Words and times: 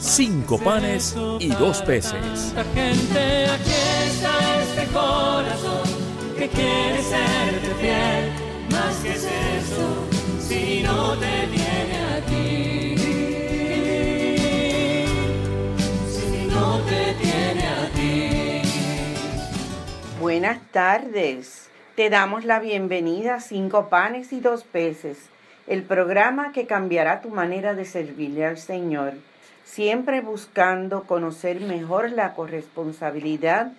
cinco 0.00 0.58
panes 0.58 1.16
y 1.40 1.48
dos 1.48 1.82
peces. 1.82 2.54
Gente, 2.74 3.46
aquí 3.46 3.70
está 4.06 4.62
este 4.62 4.86
corazón 4.92 5.88
que 6.38 6.48
quiere 6.48 7.02
serte 7.02 7.74
fiel. 7.80 8.32
Más 8.70 8.96
que 8.96 9.10
es 9.12 9.24
eso, 9.24 10.06
si 10.40 10.82
no 10.82 11.16
te 11.16 11.46
tiene 11.52 11.98
a 12.12 12.20
ti. 12.26 12.96
Si 16.10 16.46
no 16.46 16.78
te 16.80 17.14
tiene 17.22 17.66
a 17.66 17.88
ti. 17.94 18.62
Buenas 20.20 20.58
tardes. 20.72 21.68
Te 21.94 22.10
damos 22.10 22.44
la 22.44 22.58
bienvenida 22.60 23.36
a 23.36 23.40
Cinco 23.40 23.88
Panes 23.88 24.34
y 24.34 24.40
Dos 24.40 24.64
Peces, 24.64 25.30
el 25.66 25.82
programa 25.82 26.52
que 26.52 26.66
cambiará 26.66 27.22
tu 27.22 27.30
manera 27.30 27.72
de 27.72 27.86
servirle 27.86 28.44
al 28.44 28.58
Señor, 28.58 29.14
siempre 29.66 30.20
buscando 30.20 31.02
conocer 31.02 31.60
mejor 31.60 32.12
la 32.12 32.34
corresponsabilidad 32.34 33.72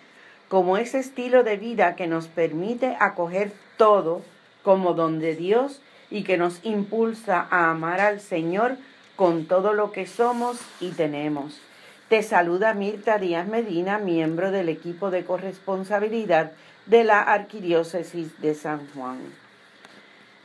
como 0.48 0.76
ese 0.76 0.98
estilo 0.98 1.42
de 1.42 1.56
vida 1.56 1.96
que 1.96 2.06
nos 2.06 2.28
permite 2.28 2.96
acoger 3.00 3.52
todo 3.76 4.22
como 4.62 4.92
don 4.92 5.18
de 5.18 5.34
Dios 5.34 5.80
y 6.10 6.24
que 6.24 6.36
nos 6.36 6.64
impulsa 6.64 7.46
a 7.50 7.70
amar 7.70 8.00
al 8.00 8.20
Señor 8.20 8.76
con 9.16 9.46
todo 9.46 9.72
lo 9.72 9.90
que 9.90 10.06
somos 10.06 10.58
y 10.80 10.90
tenemos. 10.90 11.60
Te 12.08 12.22
saluda 12.22 12.74
Mirta 12.74 13.18
Díaz 13.18 13.48
Medina, 13.48 13.98
miembro 13.98 14.50
del 14.50 14.68
equipo 14.68 15.10
de 15.10 15.24
corresponsabilidad 15.24 16.52
de 16.86 17.04
la 17.04 17.20
Arquidiócesis 17.22 18.40
de 18.40 18.54
San 18.54 18.86
Juan. 18.94 19.18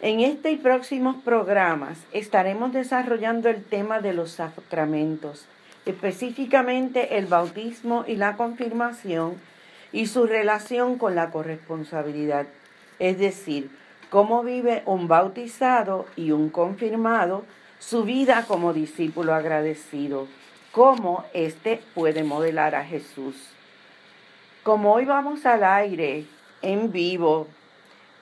En 0.01 0.19
este 0.19 0.51
y 0.51 0.57
próximos 0.57 1.15
programas 1.23 1.97
estaremos 2.11 2.73
desarrollando 2.73 3.49
el 3.49 3.63
tema 3.63 4.01
de 4.01 4.13
los 4.13 4.31
sacramentos, 4.31 5.45
específicamente 5.85 7.17
el 7.17 7.27
bautismo 7.27 8.03
y 8.07 8.15
la 8.15 8.35
confirmación 8.35 9.35
y 9.91 10.07
su 10.07 10.25
relación 10.25 10.97
con 10.97 11.15
la 11.15 11.31
corresponsabilidad, 11.31 12.47
es 12.99 13.17
decir, 13.17 13.69
cómo 14.09 14.43
vive 14.43 14.83
un 14.85 15.07
bautizado 15.07 16.05
y 16.15 16.31
un 16.31 16.49
confirmado 16.49 17.45
su 17.79 18.03
vida 18.03 18.45
como 18.47 18.73
discípulo 18.73 19.33
agradecido, 19.33 20.27
cómo 20.71 21.25
éste 21.33 21.81
puede 21.93 22.23
modelar 22.23 22.75
a 22.75 22.83
Jesús. 22.83 23.35
Como 24.63 24.93
hoy 24.93 25.05
vamos 25.05 25.45
al 25.45 25.63
aire 25.63 26.25
en 26.61 26.91
vivo, 26.91 27.47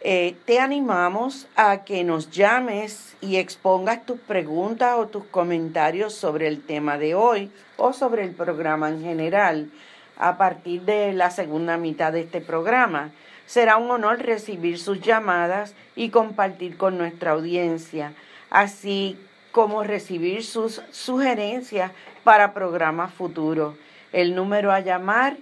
eh, 0.04 0.36
te 0.46 0.60
animamos 0.60 1.48
a 1.56 1.84
que 1.84 2.04
nos 2.04 2.32
llames 2.32 3.16
y 3.22 3.36
expongas 3.36 4.04
tus 4.04 4.20
preguntas 4.20 4.96
o 4.98 5.08
tus 5.08 5.24
comentarios 5.26 6.16
sobre 6.16 6.48
el 6.48 6.64
tema 6.64 6.98
de 6.98 7.14
hoy 7.14 7.52
o 7.78 7.94
sobre 7.94 8.24
el 8.24 8.32
programa 8.32 8.90
en 8.90 9.04
general 9.04 9.70
a 10.18 10.40
partir 10.40 10.82
de 10.82 11.14
la 11.14 11.30
segunda 11.30 11.78
mitad 11.78 12.12
de 12.14 12.22
este 12.22 12.42
programa. 12.42 13.12
Será 13.46 13.78
un 13.78 13.92
honor 13.92 14.18
recibir 14.24 14.80
sus 14.80 15.02
llamadas 15.02 15.76
y 15.96 16.10
compartir 16.10 16.78
con 16.78 16.98
nuestra 16.98 17.32
audiencia, 17.32 18.14
así 18.50 19.20
como 19.52 19.84
recibir 19.84 20.44
sus 20.44 20.82
sugerencias 20.90 21.92
para 22.24 22.56
programas 22.56 23.14
futuros. 23.14 23.76
El 24.14 24.34
número 24.34 24.72
a 24.72 24.80
llamar, 24.80 25.38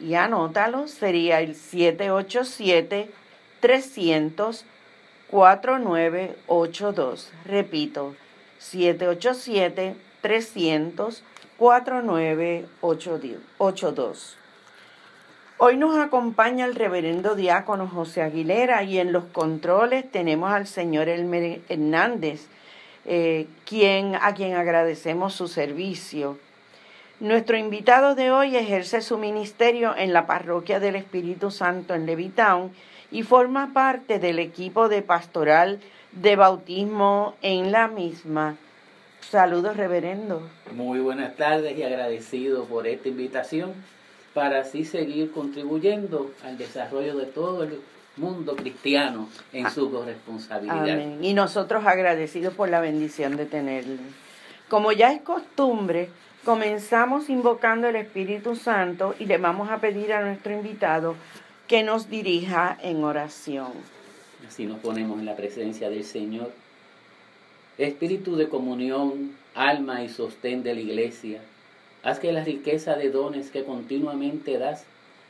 y 0.00 0.14
anótalo, 0.14 0.88
sería 0.88 1.40
el 1.40 1.54
787 1.54 3.19
300 3.60 4.64
4982. 5.30 7.32
Repito, 7.46 8.14
787 8.58 9.94
300 10.20 11.22
4982. 11.58 14.36
Hoy 15.58 15.76
nos 15.76 15.98
acompaña 15.98 16.64
el 16.64 16.74
reverendo 16.74 17.34
diácono 17.34 17.86
José 17.86 18.22
Aguilera 18.22 18.82
y 18.82 18.98
en 18.98 19.12
los 19.12 19.24
controles 19.24 20.10
tenemos 20.10 20.50
al 20.52 20.66
señor 20.66 21.10
Elmer 21.10 21.60
Hernández, 21.68 22.46
eh, 23.04 23.46
quien, 23.66 24.14
a 24.14 24.32
quien 24.32 24.54
agradecemos 24.54 25.34
su 25.34 25.48
servicio. 25.48 26.38
Nuestro 27.20 27.58
invitado 27.58 28.14
de 28.14 28.30
hoy 28.30 28.56
ejerce 28.56 29.02
su 29.02 29.18
ministerio 29.18 29.94
en 29.94 30.14
la 30.14 30.26
parroquia 30.26 30.80
del 30.80 30.96
Espíritu 30.96 31.50
Santo 31.50 31.92
en 31.92 32.06
Levitown 32.06 32.72
y 33.10 33.22
forma 33.22 33.72
parte 33.72 34.18
del 34.18 34.38
equipo 34.38 34.88
de 34.88 35.02
pastoral 35.02 35.80
de 36.12 36.36
bautismo 36.36 37.34
en 37.42 37.72
la 37.72 37.88
misma. 37.88 38.56
Saludos, 39.20 39.76
reverendo. 39.76 40.42
Muy 40.72 40.98
buenas 40.98 41.36
tardes 41.36 41.76
y 41.76 41.82
agradecido 41.82 42.64
por 42.64 42.86
esta 42.86 43.08
invitación 43.08 43.74
para 44.34 44.60
así 44.60 44.84
seguir 44.84 45.30
contribuyendo 45.32 46.30
al 46.44 46.56
desarrollo 46.56 47.16
de 47.16 47.26
todo 47.26 47.64
el 47.64 47.80
mundo 48.16 48.56
cristiano 48.56 49.28
en 49.52 49.70
su 49.70 49.90
corresponsabilidad. 49.90 50.80
Amén. 50.80 51.18
Y 51.22 51.34
nosotros 51.34 51.86
agradecidos 51.86 52.54
por 52.54 52.68
la 52.68 52.80
bendición 52.80 53.36
de 53.36 53.46
tenerle. 53.46 53.98
Como 54.68 54.92
ya 54.92 55.12
es 55.12 55.22
costumbre, 55.22 56.10
comenzamos 56.44 57.28
invocando 57.28 57.88
el 57.88 57.96
Espíritu 57.96 58.56
Santo 58.56 59.14
y 59.18 59.26
le 59.26 59.38
vamos 59.38 59.70
a 59.70 59.78
pedir 59.78 60.12
a 60.12 60.22
nuestro 60.22 60.52
invitado 60.52 61.14
que 61.70 61.84
nos 61.84 62.10
dirija 62.10 62.76
en 62.82 63.04
oración. 63.04 63.70
Así 64.44 64.66
nos 64.66 64.80
ponemos 64.80 65.20
en 65.20 65.24
la 65.24 65.36
presencia 65.36 65.88
del 65.88 66.02
Señor. 66.02 66.50
Espíritu 67.78 68.34
de 68.34 68.48
comunión, 68.48 69.36
alma 69.54 70.02
y 70.02 70.08
sostén 70.08 70.64
de 70.64 70.74
la 70.74 70.80
iglesia, 70.80 71.40
haz 72.02 72.18
que 72.18 72.32
la 72.32 72.42
riqueza 72.42 72.96
de 72.96 73.10
dones 73.10 73.52
que 73.52 73.62
continuamente 73.62 74.58
das 74.58 74.82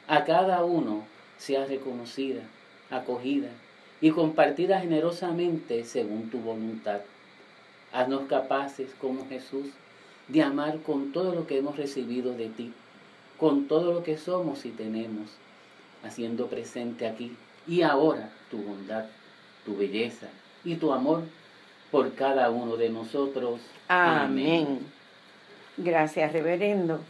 a 0.08 0.24
cada 0.24 0.64
uno 0.64 1.04
sea 1.36 1.66
reconocida, 1.66 2.40
acogida 2.88 3.50
y 4.00 4.10
compartida 4.10 4.80
generosamente 4.80 5.84
según 5.84 6.30
tu 6.30 6.38
voluntad. 6.38 7.00
Haznos 7.92 8.22
capaces 8.28 8.88
como 8.98 9.28
Jesús 9.28 9.66
de 10.28 10.42
amar 10.42 10.78
con 10.78 11.12
todo 11.12 11.34
lo 11.34 11.46
que 11.46 11.58
hemos 11.58 11.76
recibido 11.76 12.32
de 12.32 12.48
ti, 12.48 12.72
con 13.36 13.68
todo 13.68 13.92
lo 13.92 14.02
que 14.02 14.16
somos 14.16 14.64
y 14.64 14.70
tenemos, 14.70 15.28
haciendo 16.04 16.46
presente 16.46 17.06
aquí 17.06 17.36
y 17.66 17.82
ahora 17.82 18.30
tu 18.50 18.58
bondad, 18.58 19.06
tu 19.64 19.76
belleza 19.76 20.26
y 20.64 20.76
tu 20.76 20.92
amor 20.92 21.22
por 21.90 22.14
cada 22.14 22.50
uno 22.50 22.76
de 22.76 22.90
nosotros. 22.90 23.60
Amén. 23.88 24.80
Gracias, 25.76 26.32
reverendo. 26.32 27.00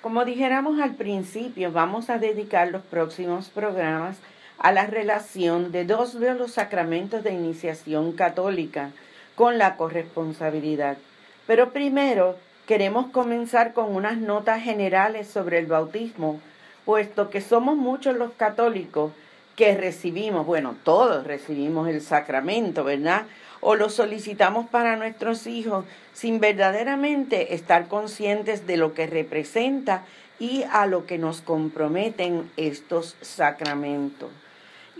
Como 0.00 0.24
dijéramos 0.24 0.80
al 0.80 0.94
principio, 0.94 1.72
vamos 1.72 2.08
a 2.08 2.18
dedicar 2.18 2.68
los 2.70 2.82
próximos 2.82 3.48
programas 3.48 4.16
a 4.58 4.72
la 4.72 4.86
relación 4.86 5.72
de 5.72 5.84
dos 5.84 6.18
de 6.18 6.34
los 6.34 6.52
sacramentos 6.52 7.22
de 7.22 7.32
iniciación 7.32 8.12
católica 8.12 8.92
con 9.34 9.58
la 9.58 9.76
corresponsabilidad. 9.76 10.98
Pero 11.46 11.72
primero 11.72 12.36
queremos 12.66 13.06
comenzar 13.06 13.72
con 13.72 13.94
unas 13.94 14.18
notas 14.18 14.62
generales 14.62 15.28
sobre 15.28 15.58
el 15.58 15.66
bautismo, 15.66 16.40
puesto 16.84 17.30
que 17.30 17.40
somos 17.40 17.76
muchos 17.76 18.16
los 18.16 18.32
católicos 18.32 19.12
que 19.56 19.76
recibimos, 19.76 20.46
bueno, 20.46 20.74
todos 20.84 21.26
recibimos 21.26 21.88
el 21.88 22.00
sacramento, 22.00 22.84
¿verdad? 22.84 23.26
O 23.60 23.74
lo 23.74 23.90
solicitamos 23.90 24.66
para 24.68 24.96
nuestros 24.96 25.46
hijos 25.46 25.84
sin 26.14 26.40
verdaderamente 26.40 27.54
estar 27.54 27.88
conscientes 27.88 28.66
de 28.66 28.78
lo 28.78 28.94
que 28.94 29.06
representa 29.06 30.04
y 30.38 30.64
a 30.70 30.86
lo 30.86 31.04
que 31.04 31.18
nos 31.18 31.42
comprometen 31.42 32.50
estos 32.56 33.16
sacramentos. 33.20 34.30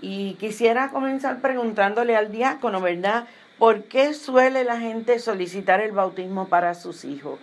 Y 0.02 0.34
quisiera 0.34 0.90
comenzar 0.90 1.40
preguntándole 1.40 2.16
al 2.16 2.30
diácono, 2.30 2.80
¿verdad? 2.80 3.26
¿Por 3.58 3.84
qué 3.84 4.14
suele 4.14 4.64
la 4.64 4.78
gente 4.78 5.18
solicitar 5.18 5.80
el 5.80 5.92
bautismo 5.92 6.48
para 6.48 6.74
sus 6.74 7.04
hijos? 7.04 7.38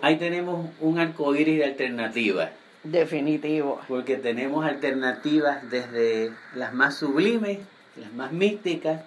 Ahí 0.00 0.16
tenemos 0.16 0.70
un 0.80 0.98
arcoíris 0.98 1.58
de 1.58 1.64
alternativas. 1.64 2.50
Definitivo. 2.84 3.80
Porque 3.88 4.16
tenemos 4.16 4.64
alternativas 4.64 5.68
desde 5.70 6.32
las 6.54 6.74
más 6.74 6.96
sublimes, 6.96 7.58
las 7.96 8.12
más 8.12 8.32
místicas, 8.32 9.02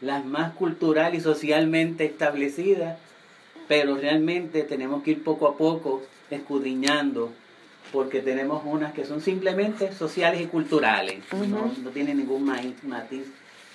las 0.00 0.24
más 0.24 0.52
cultural 0.54 1.14
y 1.14 1.20
socialmente 1.20 2.04
establecidas, 2.04 2.98
pero 3.68 3.96
realmente 3.96 4.62
tenemos 4.62 5.02
que 5.02 5.12
ir 5.12 5.24
poco 5.24 5.48
a 5.48 5.56
poco 5.56 6.02
escudriñando 6.30 7.32
porque 7.92 8.20
tenemos 8.20 8.62
unas 8.64 8.92
que 8.92 9.04
son 9.04 9.20
simplemente 9.20 9.92
sociales 9.92 10.40
y 10.40 10.46
culturales, 10.46 11.18
no, 11.32 11.72
no 11.82 11.90
tienen 11.90 12.16
ningún 12.16 12.44
matiz, 12.44 13.26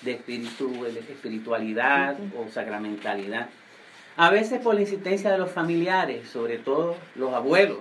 de 0.02 0.12
espiritualidad 0.12 2.18
o 2.38 2.50
sacramentalidad. 2.50 3.50
A 4.18 4.30
veces 4.30 4.62
por 4.62 4.76
la 4.76 4.82
insistencia 4.82 5.32
de 5.32 5.38
los 5.38 5.52
familiares, 5.52 6.30
sobre 6.30 6.58
todo 6.58 6.98
los 7.16 7.34
abuelos, 7.34 7.80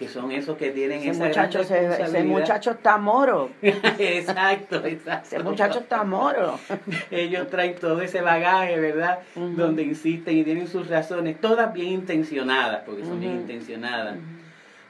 que 0.00 0.08
son 0.08 0.32
esos 0.32 0.56
que 0.56 0.70
tienen 0.70 1.00
Ese 1.00 1.10
esa 1.10 1.26
muchacho, 1.26 1.60
ese, 1.60 2.24
muchacho 2.24 2.70
está 2.70 2.96
moro. 2.96 3.50
exacto, 3.60 4.82
exacto. 4.86 5.36
Ese 5.36 5.44
muchacho 5.44 5.80
está 5.80 6.04
moro. 6.04 6.58
Ellos 7.10 7.50
traen 7.50 7.74
todo 7.74 8.00
ese 8.00 8.22
bagaje, 8.22 8.80
¿verdad? 8.80 9.18
Donde 9.34 9.82
insisten 9.82 10.38
y 10.38 10.42
tienen 10.42 10.68
sus 10.68 10.88
razones, 10.88 11.38
todas 11.38 11.74
bien 11.74 11.88
intencionadas, 11.88 12.80
porque 12.86 13.04
son 13.04 13.20
bien 13.20 13.32
intencionadas. 13.32 14.16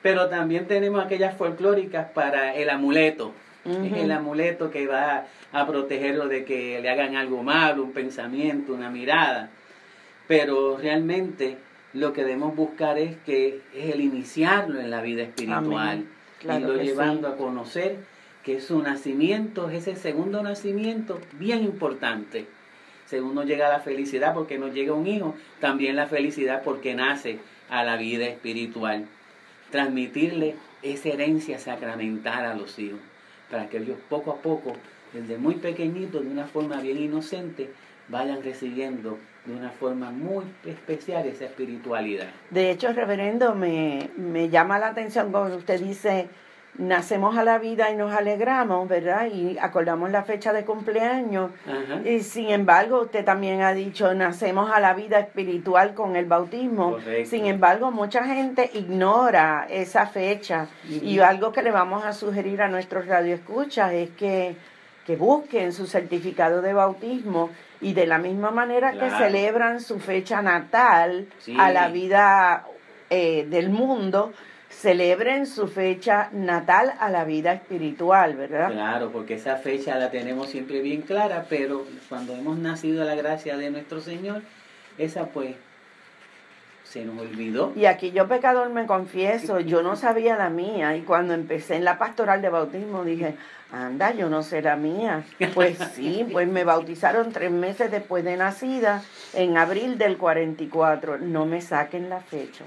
Pero 0.00 0.28
también 0.28 0.68
tenemos 0.68 1.04
aquellas 1.04 1.36
folclóricas 1.36 2.06
para 2.12 2.54
el 2.54 2.70
amuleto. 2.70 3.32
Es 3.64 3.92
el 3.92 4.12
amuleto 4.12 4.70
que 4.70 4.86
va 4.86 5.24
a 5.50 5.66
protegerlo 5.66 6.28
de 6.28 6.44
que 6.44 6.78
le 6.80 6.88
hagan 6.88 7.16
algo 7.16 7.42
malo, 7.42 7.82
un 7.82 7.92
pensamiento, 7.92 8.72
una 8.72 8.90
mirada. 8.90 9.50
Pero 10.28 10.76
realmente 10.76 11.58
lo 11.92 12.12
que 12.12 12.22
debemos 12.22 12.54
buscar 12.54 12.98
es 12.98 13.16
que 13.18 13.60
es 13.74 13.94
el 13.94 14.00
iniciarlo 14.00 14.80
en 14.80 14.90
la 14.90 15.02
vida 15.02 15.22
espiritual. 15.22 16.06
Claro 16.38 16.72
irlo 16.72 16.82
llevando 16.82 17.28
sí. 17.28 17.34
a 17.34 17.36
conocer 17.36 17.96
que 18.44 18.60
su 18.60 18.80
nacimiento 18.80 19.68
es 19.68 19.86
ese 19.86 19.96
segundo 19.96 20.42
nacimiento 20.42 21.20
bien 21.32 21.62
importante. 21.62 22.46
Según 23.06 23.34
nos 23.34 23.46
llega 23.46 23.68
la 23.68 23.80
felicidad 23.80 24.34
porque 24.34 24.58
nos 24.58 24.72
llega 24.72 24.94
un 24.94 25.06
hijo, 25.06 25.34
también 25.58 25.96
la 25.96 26.06
felicidad 26.06 26.62
porque 26.64 26.94
nace 26.94 27.38
a 27.68 27.82
la 27.84 27.96
vida 27.96 28.26
espiritual. 28.26 29.06
Transmitirle 29.70 30.54
esa 30.82 31.08
herencia 31.10 31.58
sacramental 31.58 32.46
a 32.46 32.54
los 32.54 32.78
hijos, 32.78 33.00
para 33.50 33.68
que 33.68 33.78
ellos 33.78 33.98
poco 34.08 34.30
a 34.30 34.36
poco, 34.36 34.74
desde 35.12 35.38
muy 35.38 35.56
pequeñitos, 35.56 36.24
de 36.24 36.30
una 36.30 36.46
forma 36.46 36.80
bien 36.80 36.98
inocente, 36.98 37.70
vayan 38.08 38.42
recibiendo 38.42 39.18
de 39.46 39.54
una 39.54 39.70
forma 39.70 40.10
muy 40.10 40.44
especial 40.66 41.26
esa 41.26 41.46
espiritualidad. 41.46 42.28
De 42.50 42.70
hecho, 42.70 42.92
reverendo, 42.92 43.54
me, 43.54 44.10
me 44.16 44.48
llama 44.48 44.78
la 44.78 44.88
atención 44.88 45.32
cuando 45.32 45.56
usted 45.56 45.80
dice, 45.80 46.28
nacemos 46.76 47.36
a 47.36 47.44
la 47.44 47.58
vida 47.58 47.90
y 47.90 47.96
nos 47.96 48.12
alegramos, 48.12 48.88
¿verdad? 48.88 49.26
Y 49.32 49.58
acordamos 49.58 50.10
la 50.10 50.24
fecha 50.24 50.52
de 50.52 50.64
cumpleaños. 50.64 51.50
Ajá. 51.66 52.08
Y 52.08 52.20
sin 52.20 52.50
embargo, 52.50 53.02
usted 53.02 53.24
también 53.24 53.62
ha 53.62 53.72
dicho, 53.72 54.12
nacemos 54.14 54.70
a 54.70 54.80
la 54.80 54.94
vida 54.94 55.18
espiritual 55.18 55.94
con 55.94 56.16
el 56.16 56.26
bautismo. 56.26 56.92
Correcto. 56.92 57.30
Sin 57.30 57.46
embargo, 57.46 57.90
mucha 57.90 58.24
gente 58.24 58.70
ignora 58.74 59.66
esa 59.70 60.06
fecha. 60.06 60.68
Y 60.88 61.18
algo 61.20 61.52
que 61.52 61.62
le 61.62 61.70
vamos 61.70 62.04
a 62.04 62.12
sugerir 62.12 62.62
a 62.62 62.68
nuestros 62.68 63.06
radioescuchas 63.06 63.92
es 63.92 64.10
que, 64.10 64.56
que 65.06 65.16
busquen 65.16 65.72
su 65.72 65.86
certificado 65.86 66.62
de 66.62 66.72
bautismo 66.72 67.50
y 67.80 67.92
de 67.94 68.06
la 68.06 68.18
misma 68.18 68.50
manera 68.50 68.92
que 68.92 69.10
celebran 69.10 69.80
su 69.80 69.98
fecha 70.00 70.42
natal 70.42 71.26
Sí. 71.38 71.56
a 71.58 71.70
la 71.72 71.88
vida 71.88 72.66
eh, 73.08 73.46
del 73.48 73.70
mundo, 73.70 74.32
celebren 74.68 75.46
su 75.46 75.66
fecha 75.66 76.28
natal 76.32 76.92
a 77.00 77.10
la 77.10 77.24
vida 77.24 77.52
espiritual, 77.52 78.36
¿verdad? 78.36 78.70
Claro, 78.70 79.10
porque 79.10 79.34
esa 79.34 79.56
fecha 79.56 79.96
la 79.96 80.10
tenemos 80.10 80.48
siempre 80.50 80.80
bien 80.80 81.02
clara, 81.02 81.46
pero 81.48 81.84
cuando 82.08 82.34
hemos 82.34 82.58
nacido 82.58 83.02
a 83.02 83.04
la 83.04 83.14
gracia 83.14 83.56
de 83.56 83.70
nuestro 83.70 84.00
Señor, 84.00 84.42
esa 84.96 85.26
pues 85.26 85.56
se 86.90 87.04
nos 87.04 87.20
olvidó. 87.20 87.72
Y 87.76 87.84
aquí 87.84 88.10
yo 88.10 88.26
pecador 88.26 88.68
me 88.70 88.84
confieso, 88.84 89.60
yo 89.60 89.80
no 89.80 89.94
sabía 89.94 90.36
la 90.36 90.50
mía 90.50 90.96
y 90.96 91.02
cuando 91.02 91.34
empecé 91.34 91.76
en 91.76 91.84
la 91.84 91.98
pastoral 91.98 92.42
de 92.42 92.48
bautismo 92.48 93.04
dije, 93.04 93.36
anda, 93.70 94.12
yo 94.12 94.28
no 94.28 94.42
sé 94.42 94.60
la 94.60 94.74
mía. 94.74 95.22
Pues 95.54 95.78
sí, 95.94 96.26
pues 96.32 96.48
me 96.48 96.64
bautizaron 96.64 97.30
tres 97.30 97.52
meses 97.52 97.92
después 97.92 98.24
de 98.24 98.36
nacida, 98.36 99.04
en 99.34 99.56
abril 99.56 99.98
del 99.98 100.18
44. 100.18 101.18
No 101.18 101.46
me 101.46 101.60
saquen 101.60 102.08
la 102.08 102.20
fecha. 102.22 102.64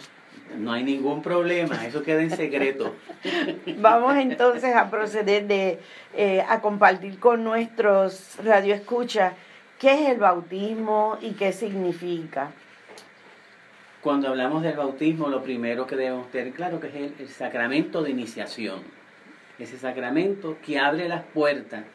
No 0.58 0.72
hay 0.72 0.84
ningún 0.84 1.22
problema, 1.22 1.86
eso 1.86 2.02
queda 2.02 2.22
en 2.22 2.30
secreto. 2.30 2.96
Vamos 3.80 4.16
entonces 4.16 4.74
a 4.74 4.90
proceder 4.90 5.48
de, 5.48 5.80
eh, 6.16 6.46
a 6.48 6.62
compartir 6.62 7.20
con 7.20 7.44
nuestros 7.44 8.38
radioescuchas 8.42 9.34
qué 9.80 9.96
es 9.96 10.10
el 10.12 10.20
bautismo 10.20 11.18
y 11.20 11.32
qué 11.32 11.52
significa. 11.52 12.52
Cuando 14.04 14.28
hablamos 14.28 14.64
del 14.64 14.76
bautismo, 14.76 15.30
lo 15.30 15.42
primero 15.42 15.88
que 15.88 15.96
debemos 15.96 16.30
tener 16.30 16.52
claro 16.52 16.82
que 16.82 16.88
es 16.88 16.96
el, 16.96 17.14
el 17.20 17.30
sacramento 17.30 18.04
de 18.04 18.12
iniciación. 18.12 18.82
Ese 19.58 19.78
sacramento 19.78 20.58
que 20.66 20.78
abre 20.78 21.08
las 21.08 21.24
puertas 21.24 21.86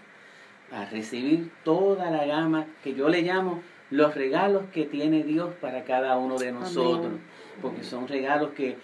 a 0.73 0.87
recibir 0.87 1.51
toda 1.65 2.11
la 2.11 2.25
gama 2.25 2.67
que 2.83 2.95
yo 2.95 3.11
le 3.11 3.23
llamo 3.23 3.63
los 3.91 4.15
regalos 4.15 4.65
que 4.73 4.85
tiene 4.85 5.23
Dios 5.23 5.55
para 5.61 5.85
cada 5.85 6.17
uno 6.17 6.39
de 6.39 6.53
nosotros. 6.53 7.13
Porque 7.61 7.83
son 7.83 8.09
regalos 8.09 8.51
que 8.51 8.77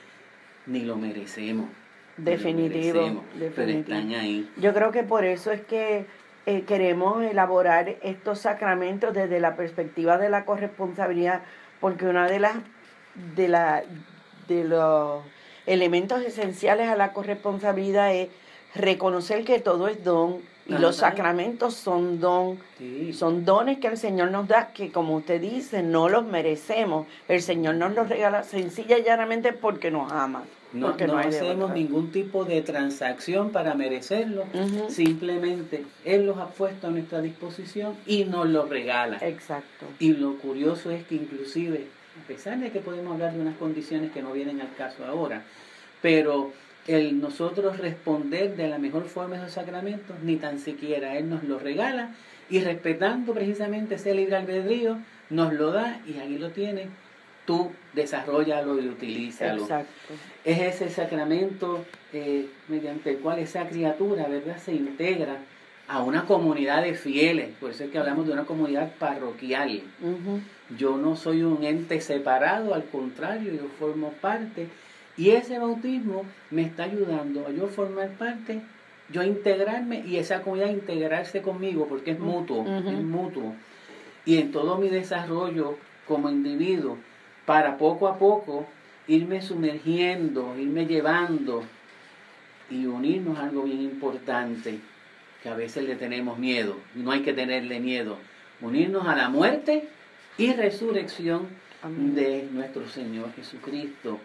ni 0.66 0.80
lo 0.80 0.96
merecemos. 0.96 1.68
lo 2.18 2.24
Definitivo, 2.24 3.24
Pero 3.56 3.70
están 3.70 4.12
ahí. 4.12 4.50
Yo 4.56 4.74
creo 4.74 4.90
que 4.92 5.02
por 5.02 5.24
eso 5.24 5.50
es 5.50 5.62
que 5.62 6.06
eh, 6.46 6.62
queremos 6.62 7.22
elaborar 7.24 7.96
estos 8.02 8.40
sacramentos 8.40 9.14
desde 9.14 9.40
la 9.40 9.56
perspectiva 9.56 10.18
de 10.18 10.28
la 10.28 10.44
corresponsabilidad, 10.44 11.42
porque 11.80 12.06
una 12.06 12.26
de 12.26 12.38
las 12.38 12.56
de 13.36 13.48
la 13.48 13.82
de 14.48 14.64
los 14.64 15.22
elementos 15.66 16.22
esenciales 16.22 16.88
a 16.88 16.96
la 16.96 17.12
corresponsabilidad 17.12 18.14
es 18.14 18.28
reconocer 18.74 19.44
que 19.44 19.58
todo 19.60 19.88
es 19.88 20.02
don 20.04 20.38
y 20.66 20.72
los 20.78 20.96
sacramentos 20.96 21.74
son 21.74 22.20
don, 22.20 22.58
Sí. 22.78 23.12
son 23.12 23.44
dones 23.44 23.78
que 23.78 23.86
el 23.88 23.96
Señor 23.98 24.30
nos 24.30 24.48
da 24.48 24.68
que 24.72 24.90
como 24.90 25.16
usted 25.16 25.40
dice 25.40 25.82
no 25.82 26.08
los 26.08 26.24
merecemos, 26.24 27.06
el 27.28 27.40
Señor 27.42 27.74
nos 27.76 27.94
los 27.94 28.08
regala 28.08 28.42
sencilla 28.44 28.98
y 28.98 29.04
llanamente 29.04 29.52
porque 29.52 29.90
nos 29.90 30.10
ama, 30.10 30.42
No, 30.72 30.88
porque 30.88 31.06
no 31.06 31.18
hacemos 31.18 31.70
ningún 31.72 32.10
tipo 32.12 32.44
de 32.46 32.62
transacción 32.62 33.50
para 33.50 33.74
merecerlo. 33.74 34.44
Ujú. 34.54 34.90
Simplemente 34.90 35.84
Él 36.04 36.26
los 36.26 36.38
ha 36.38 36.46
puesto 36.48 36.86
a 36.88 36.90
nuestra 36.90 37.20
disposición 37.20 37.94
y 38.06 38.24
nos 38.24 38.46
los 38.48 38.68
regala. 38.68 39.18
Exacto. 39.20 39.86
Y 39.98 40.14
lo 40.14 40.36
curioso 40.38 40.90
es 40.90 41.04
que 41.04 41.14
inclusive, 41.16 41.86
a 42.22 42.26
pesar 42.26 42.58
de 42.58 42.70
que 42.70 42.80
podemos 42.80 43.12
hablar 43.12 43.32
de 43.32 43.40
unas 43.40 43.56
condiciones 43.56 44.12
que 44.12 44.22
no 44.22 44.32
vienen 44.32 44.60
al 44.60 44.74
caso 44.76 45.04
ahora, 45.04 45.42
pero 46.00 46.52
el 46.86 47.20
nosotros 47.20 47.78
responder 47.78 48.56
de 48.56 48.68
la 48.68 48.78
mejor 48.78 49.04
forma 49.06 49.36
esos 49.36 49.52
sacramentos, 49.52 50.16
ni 50.22 50.36
tan 50.36 50.58
siquiera 50.58 51.16
Él 51.16 51.30
nos 51.30 51.44
los 51.44 51.62
regala 51.62 52.14
y 52.50 52.60
respetando 52.60 53.32
precisamente 53.32 53.94
ese 53.94 54.14
libre 54.14 54.36
albedrío, 54.36 54.98
nos 55.30 55.52
lo 55.54 55.72
da 55.72 56.00
y 56.06 56.18
ahí 56.18 56.38
lo 56.38 56.50
tiene. 56.50 56.88
Tú 57.46 57.72
desarrollalo 57.92 58.80
y 58.80 58.88
utilízalo. 58.88 59.62
Exacto. 59.62 60.14
Es 60.44 60.60
ese 60.60 60.90
sacramento 60.90 61.84
eh, 62.12 62.48
mediante 62.68 63.10
el 63.10 63.18
cual 63.18 63.38
esa 63.38 63.66
criatura, 63.68 64.26
¿verdad?, 64.28 64.56
se 64.58 64.74
integra 64.74 65.38
a 65.86 66.02
una 66.02 66.24
comunidad 66.24 66.82
de 66.82 66.94
fieles. 66.94 67.50
Por 67.60 67.70
eso 67.70 67.84
es 67.84 67.90
que 67.90 67.98
hablamos 67.98 68.26
de 68.26 68.32
una 68.32 68.44
comunidad 68.44 68.92
parroquial. 68.98 69.82
Ujú. 70.00 70.40
Yo 70.78 70.96
no 70.96 71.16
soy 71.16 71.42
un 71.42 71.62
ente 71.62 72.00
separado, 72.00 72.74
al 72.74 72.84
contrario, 72.84 73.52
yo 73.52 73.68
formo 73.78 74.12
parte. 74.20 74.68
Y 75.16 75.30
ese 75.30 75.58
bautismo 75.58 76.24
me 76.50 76.62
está 76.62 76.84
ayudando 76.84 77.46
a 77.46 77.50
yo 77.50 77.68
formar 77.68 78.10
parte, 78.10 78.60
yo 79.10 79.22
integrarme 79.22 80.02
y 80.06 80.16
esa 80.16 80.42
comunidad 80.42 80.70
integrarse 80.70 81.42
conmigo, 81.42 81.86
porque 81.86 82.12
es 82.12 82.18
mutuo, 82.18 82.66
es 82.66 83.02
mutuo. 83.02 83.54
Y 84.24 84.38
en 84.38 84.50
todo 84.50 84.78
mi 84.78 84.88
desarrollo 84.88 85.76
como 86.08 86.30
individuo, 86.30 86.98
para 87.46 87.76
poco 87.76 88.08
a 88.08 88.18
poco 88.18 88.66
irme 89.06 89.42
sumergiendo, 89.42 90.56
irme 90.58 90.86
llevando 90.86 91.62
y 92.70 92.86
unirnos 92.86 93.38
a 93.38 93.44
algo 93.44 93.62
bien 93.64 93.82
importante, 93.82 94.80
que 95.42 95.48
a 95.48 95.54
veces 95.54 95.84
le 95.84 95.94
tenemos 95.94 96.38
miedo, 96.38 96.76
no 96.94 97.12
hay 97.12 97.20
que 97.20 97.34
tenerle 97.34 97.78
miedo, 97.78 98.16
unirnos 98.62 99.06
a 99.06 99.14
la 99.14 99.28
muerte 99.28 99.88
y 100.38 100.52
resurrección 100.52 101.48
Amén. 101.82 102.14
de 102.14 102.48
nuestro 102.52 102.88
Señor 102.88 103.32
Jesucristo, 103.34 104.18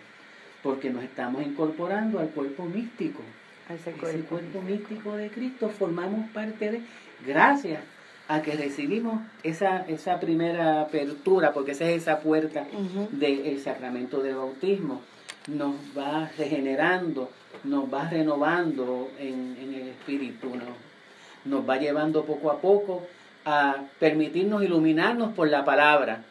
porque 0.63 0.89
nos 0.89 1.03
estamos 1.03 1.43
incorporando 1.45 2.19
al 2.19 2.29
cuerpo 2.29 2.65
místico. 2.65 3.21
Ese 3.69 3.91
Ese 3.91 3.99
cuerpo. 3.99 4.29
cuerpo 4.29 4.61
místico 4.61 5.15
de 5.15 5.29
Cristo 5.29 5.69
formamos 5.69 6.29
parte 6.31 6.71
de, 6.71 6.81
gracias 7.25 7.81
a 8.27 8.41
que 8.41 8.55
recibimos 8.55 9.21
esa, 9.43 9.85
esa 9.87 10.19
primera 10.19 10.81
apertura, 10.81 11.53
porque 11.53 11.71
esa 11.71 11.85
es 11.85 12.01
esa 12.03 12.19
puerta 12.19 12.65
Ujú. 12.73 13.07
del 13.11 13.59
sacramento 13.59 14.21
del 14.21 14.35
bautismo, 14.35 15.01
nos 15.47 15.75
va 15.97 16.29
regenerando, 16.37 17.29
nos 17.63 17.91
va 17.91 18.07
renovando 18.09 19.09
en, 19.19 19.55
en 19.59 19.73
el 19.73 19.87
espíritu, 19.89 20.49
¿no? 20.55 20.89
nos 21.45 21.67
va 21.67 21.77
llevando 21.77 22.23
poco 22.25 22.51
a 22.51 22.59
poco 22.59 23.07
a 23.49 23.85
permitirnos 23.99 24.63
iluminarnos 24.63 25.33
por 25.33 25.49
la 25.49 25.65
palabra, 25.65 26.23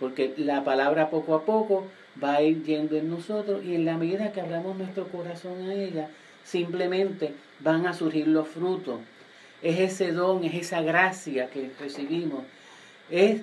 porque 0.00 0.34
la 0.38 0.64
palabra 0.64 1.08
poco 1.08 1.34
a 1.36 1.44
poco 1.44 1.86
va 2.22 2.34
a 2.34 2.42
ir 2.42 2.64
yendo 2.64 2.96
en 2.96 3.08
nosotros 3.08 3.64
y 3.64 3.74
en 3.76 3.84
la 3.84 3.96
medida 3.96 4.32
que 4.32 4.40
abramos 4.40 4.76
nuestro 4.76 5.06
corazón 5.06 5.68
a 5.68 5.74
ella, 5.74 6.08
simplemente 6.42 7.32
van 7.60 7.86
a 7.86 7.94
surgir 7.94 8.26
los 8.26 8.48
frutos. 8.48 8.98
Es 9.62 9.78
ese 9.78 10.10
don, 10.10 10.42
es 10.42 10.54
esa 10.54 10.82
gracia 10.82 11.48
que 11.48 11.70
recibimos. 11.78 12.42
Es 13.08 13.42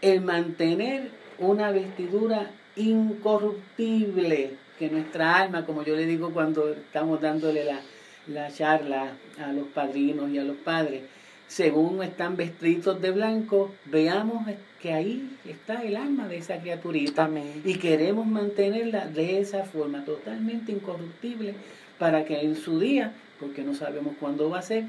el 0.00 0.20
mantener 0.20 1.10
una 1.38 1.72
vestidura 1.72 2.50
incorruptible, 2.76 4.52
que 4.78 4.88
nuestra 4.88 5.36
alma, 5.36 5.66
como 5.66 5.82
yo 5.82 5.96
le 5.96 6.06
digo 6.06 6.30
cuando 6.30 6.70
estamos 6.72 7.20
dándole 7.20 7.64
la, 7.64 7.80
la 8.28 8.52
charla 8.52 9.12
a 9.38 9.52
los 9.52 9.66
padrinos 9.68 10.30
y 10.30 10.38
a 10.38 10.44
los 10.44 10.56
padres, 10.56 11.02
según 11.52 12.02
están 12.02 12.36
vestidos 12.36 13.02
de 13.02 13.10
blanco, 13.10 13.70
veamos 13.84 14.46
que 14.80 14.94
ahí 14.94 15.36
está 15.44 15.82
el 15.82 15.96
alma 15.96 16.26
de 16.26 16.38
esa 16.38 16.58
criaturita. 16.58 17.28
Y 17.62 17.74
queremos 17.74 18.26
mantenerla 18.26 19.06
de 19.06 19.38
esa 19.38 19.64
forma, 19.64 20.02
totalmente 20.06 20.72
incorruptible, 20.72 21.54
para 21.98 22.24
que 22.24 22.40
en 22.40 22.56
su 22.56 22.80
día, 22.80 23.12
porque 23.38 23.64
no 23.64 23.74
sabemos 23.74 24.14
cuándo 24.18 24.48
va 24.48 24.60
a 24.60 24.62
ser, 24.62 24.84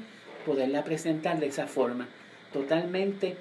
poderla 0.46 0.84
presentar 0.84 1.38
de 1.38 1.48
esa 1.48 1.66
forma, 1.66 2.08
totalmente 2.50 3.36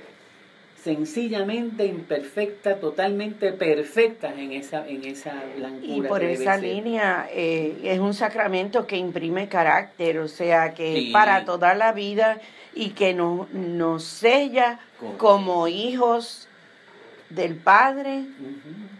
sencillamente 0.83 1.85
imperfecta, 1.85 2.75
totalmente 2.75 3.53
perfecta 3.53 4.33
en 4.33 4.51
esa, 4.51 4.85
en 4.85 5.05
esa 5.05 5.41
blancura. 5.55 5.87
Y 5.87 6.01
por 6.01 6.23
esa 6.23 6.57
línea 6.57 7.27
eh, 7.31 7.79
es 7.83 7.99
un 7.99 8.13
sacramento 8.13 8.85
que 8.85 8.97
imprime 8.97 9.47
carácter, 9.47 10.19
o 10.19 10.27
sea 10.27 10.73
que 10.73 11.09
para 11.13 11.45
toda 11.45 11.73
la 11.73 11.93
vida 11.93 12.41
y 12.75 12.89
que 12.89 13.13
nos, 13.13 13.49
nos 13.51 14.03
sella 14.03 14.79
como 15.17 15.69
hijos 15.69 16.49
del 17.29 17.55
Padre, 17.55 18.25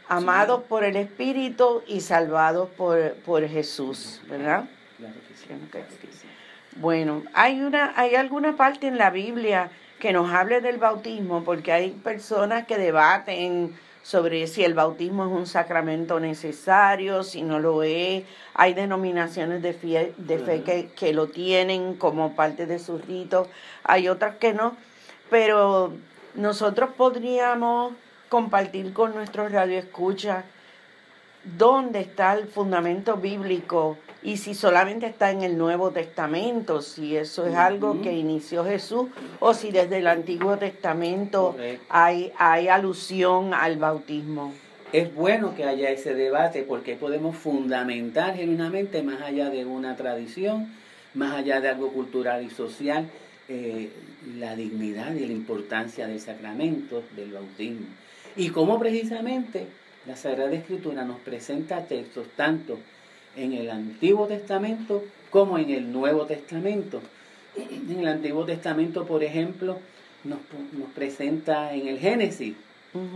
amados 0.08 0.63
por 0.63 0.86
el 0.86 0.96
Espíritu 0.96 1.84
y 1.86 2.00
salvados 2.00 2.70
por, 2.70 3.13
por 3.25 3.46
Jesús, 3.48 4.22
¿verdad? 4.30 4.66
Bueno, 6.78 7.24
hay 7.34 7.60
una, 7.60 7.94
hay 7.96 8.16
alguna 8.16 8.56
parte 8.56 8.88
en 8.88 8.98
la 8.98 9.10
Biblia 9.10 9.70
que 10.04 10.12
nos 10.12 10.34
hable 10.34 10.60
del 10.60 10.80
bautismo, 10.80 11.46
porque 11.46 11.72
hay 11.72 11.92
personas 11.92 12.68
que 12.68 12.78
debaten 12.78 13.74
sobre 14.02 14.48
si 14.48 14.66
el 14.66 14.74
bautismo 14.74 15.26
es 15.26 15.32
un 15.32 15.48
sacramento 15.48 16.20
necesario, 16.20 17.24
si 17.24 17.42
no 17.42 17.60
lo 17.60 17.84
es. 17.84 18.26
Hay 18.54 18.74
denominaciones 18.74 19.62
de 19.62 19.72
fe, 19.72 20.14
de 20.18 20.40
fe 20.40 20.62
que, 20.64 20.90
que, 20.94 21.14
lo 21.14 21.28
tienen 21.28 21.96
como 21.96 22.36
parte 22.36 22.66
de 22.66 22.80
sus 22.80 23.06
ritos, 23.06 23.48
hay 23.86 24.10
otras 24.10 24.36
que 24.36 24.54
no, 24.54 24.76
pero 25.30 25.94
nosotros 26.36 26.90
podríamos 26.98 27.94
compartir 28.28 28.92
con 28.92 29.16
nuestros 29.16 29.54
radioescuchas 29.54 30.44
dónde 31.44 32.00
está 32.00 32.34
el 32.34 32.48
fundamento 32.48 33.18
bíblico 33.18 33.98
y 34.22 34.38
si 34.38 34.54
solamente 34.54 35.06
está 35.06 35.32
en 35.32 35.44
el 35.44 35.58
Nuevo 35.58 35.92
Testamento, 35.92 36.82
si 36.82 37.18
eso 37.18 37.46
es 37.46 37.56
algo 37.56 38.02
que 38.02 38.14
inició 38.14 38.64
Jesús 38.64 39.10
o 39.40 39.54
si 39.54 39.72
desde 39.72 39.98
el 39.98 40.08
Antiguo 40.08 40.58
Testamento 40.58 41.56
hay, 41.90 42.32
hay 42.38 42.70
alusión 42.70 43.54
al 43.54 43.78
bautismo. 43.78 44.54
Es 44.94 45.14
bueno 45.14 45.56
que 45.56 45.66
haya 45.66 45.90
ese 45.90 46.14
debate 46.14 46.64
porque 46.64 46.96
podemos 46.96 47.36
fundamentar 47.36 48.36
genuinamente 48.36 49.02
más 49.04 49.22
allá 49.22 49.50
de 49.50 49.66
una 49.66 49.96
tradición, 49.98 50.72
más 51.16 51.34
allá 51.34 51.60
de 51.60 51.70
algo 51.70 51.92
cultural 51.92 52.44
y 52.44 52.50
social, 52.50 53.10
eh, 53.50 53.90
la 54.38 54.56
dignidad 54.56 55.14
y 55.16 55.26
la 55.26 55.34
importancia 55.34 56.08
del 56.08 56.22
sacramento 56.22 57.04
del 57.16 57.34
bautismo. 57.34 57.88
Y 58.36 58.50
cómo 58.50 58.80
precisamente 58.80 59.68
la 60.06 60.16
Sagrada 60.16 60.54
Escritura 60.54 61.06
nos 61.06 61.20
presenta 61.20 61.86
textos 61.86 62.28
tanto 62.36 62.80
en 63.36 63.54
el 63.54 63.70
Antiguo 63.70 64.28
Testamento 64.28 65.04
como 65.30 65.58
en 65.58 65.70
el 65.70 65.92
Nuevo 65.92 66.26
Testamento. 66.26 67.02
En 67.56 68.00
el 68.00 68.08
Antiguo 68.08 68.46
Testamento, 68.46 69.06
por 69.06 69.24
ejemplo, 69.24 69.78
nos, 70.24 70.40
presenta 70.96 71.74
en 71.74 71.88
el 71.88 72.00
Génesis 72.00 72.56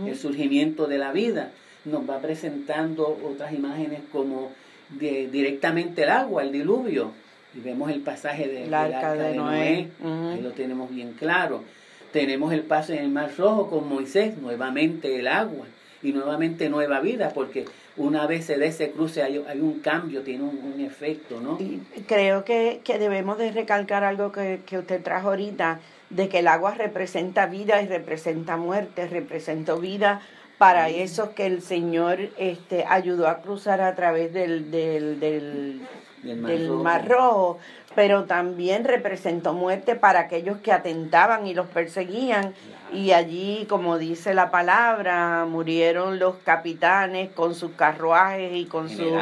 el 0.06 0.16
surgimiento 0.16 0.86
de 0.86 0.98
la 0.98 1.12
vida. 1.12 1.50
Nos 1.84 2.08
va 2.08 2.20
presentando 2.20 3.18
otras 3.24 3.52
imágenes 3.52 4.00
como 4.12 4.52
directamente 4.90 6.04
el 6.04 6.10
agua, 6.10 6.42
el 6.42 6.52
diluvio. 6.52 7.12
Y 7.54 7.60
vemos 7.60 7.90
el 7.90 8.00
pasaje 8.00 8.46
de, 8.46 8.60
del 8.64 8.74
arca 8.74 9.14
de, 9.14 9.34
Noé, 9.34 9.88
ahí 10.04 10.40
lo 10.40 10.52
tenemos 10.52 10.90
bien 10.90 11.14
claro. 11.14 11.64
Tenemos 12.12 12.52
el 12.52 12.62
paso 12.62 12.92
en 12.92 13.00
el 13.00 13.08
Mar 13.08 13.32
Rojo 13.36 13.68
con 13.70 13.88
Moisés, 13.88 14.38
nuevamente 14.38 15.18
el 15.18 15.26
agua 15.26 15.66
y 16.02 16.12
nuevamente 16.12 16.68
nueva 16.68 17.00
vida, 17.00 17.32
porque 17.34 17.64
una 17.96 18.26
vez 18.26 18.46
se 18.46 18.56
dé 18.56 18.66
ese 18.66 18.90
cruce 18.90 19.22
hay, 19.22 19.42
hay 19.48 19.60
un 19.60 19.80
cambio, 19.80 20.22
tiene 20.22 20.44
un, 20.44 20.80
efecto, 20.80 21.40
¿no? 21.40 21.58
Y 21.60 21.82
creo 22.06 22.44
que, 22.44 22.80
debemos 22.86 23.36
de 23.38 23.50
recalcar 23.50 24.04
algo 24.04 24.30
que, 24.30 24.60
que 24.64 24.78
usted 24.78 25.02
trajo 25.02 25.28
ahorita, 25.28 25.80
de 26.10 26.28
que 26.28 26.38
el 26.38 26.48
agua 26.48 26.74
representa 26.74 27.46
vida 27.46 27.82
y 27.82 27.86
representa 27.86 28.56
muerte, 28.56 29.06
representó 29.08 29.78
vida 29.78 30.22
para 30.58 30.88
esos 30.88 31.30
que 31.30 31.46
el 31.46 31.62
Señor 31.62 32.18
este, 32.36 32.84
ayudó 32.84 33.28
a 33.28 33.40
cruzar 33.40 33.80
a 33.80 33.94
través 33.94 34.32
del, 34.32 34.70
del, 34.70 35.20
del, 35.20 35.80
del 36.22 36.70
mar, 36.70 37.08
rojo. 37.08 37.58
Pero 37.98 38.26
también 38.26 38.84
representó 38.84 39.54
muerte 39.54 39.96
para 39.96 40.20
aquellos 40.20 40.58
que 40.58 40.70
atentaban 40.70 41.48
y 41.48 41.52
los 41.52 41.66
perseguían. 41.66 42.54
Y 42.92 43.10
allí, 43.10 43.66
como 43.68 43.98
dice 43.98 44.34
la 44.34 44.52
palabra, 44.52 45.46
murieron 45.46 46.20
los 46.20 46.36
capitanes 46.36 47.28
con 47.32 47.56
sus 47.56 47.72
carruajes 47.72 48.54
y 48.54 48.66
con 48.66 48.88
sus... 48.88 49.14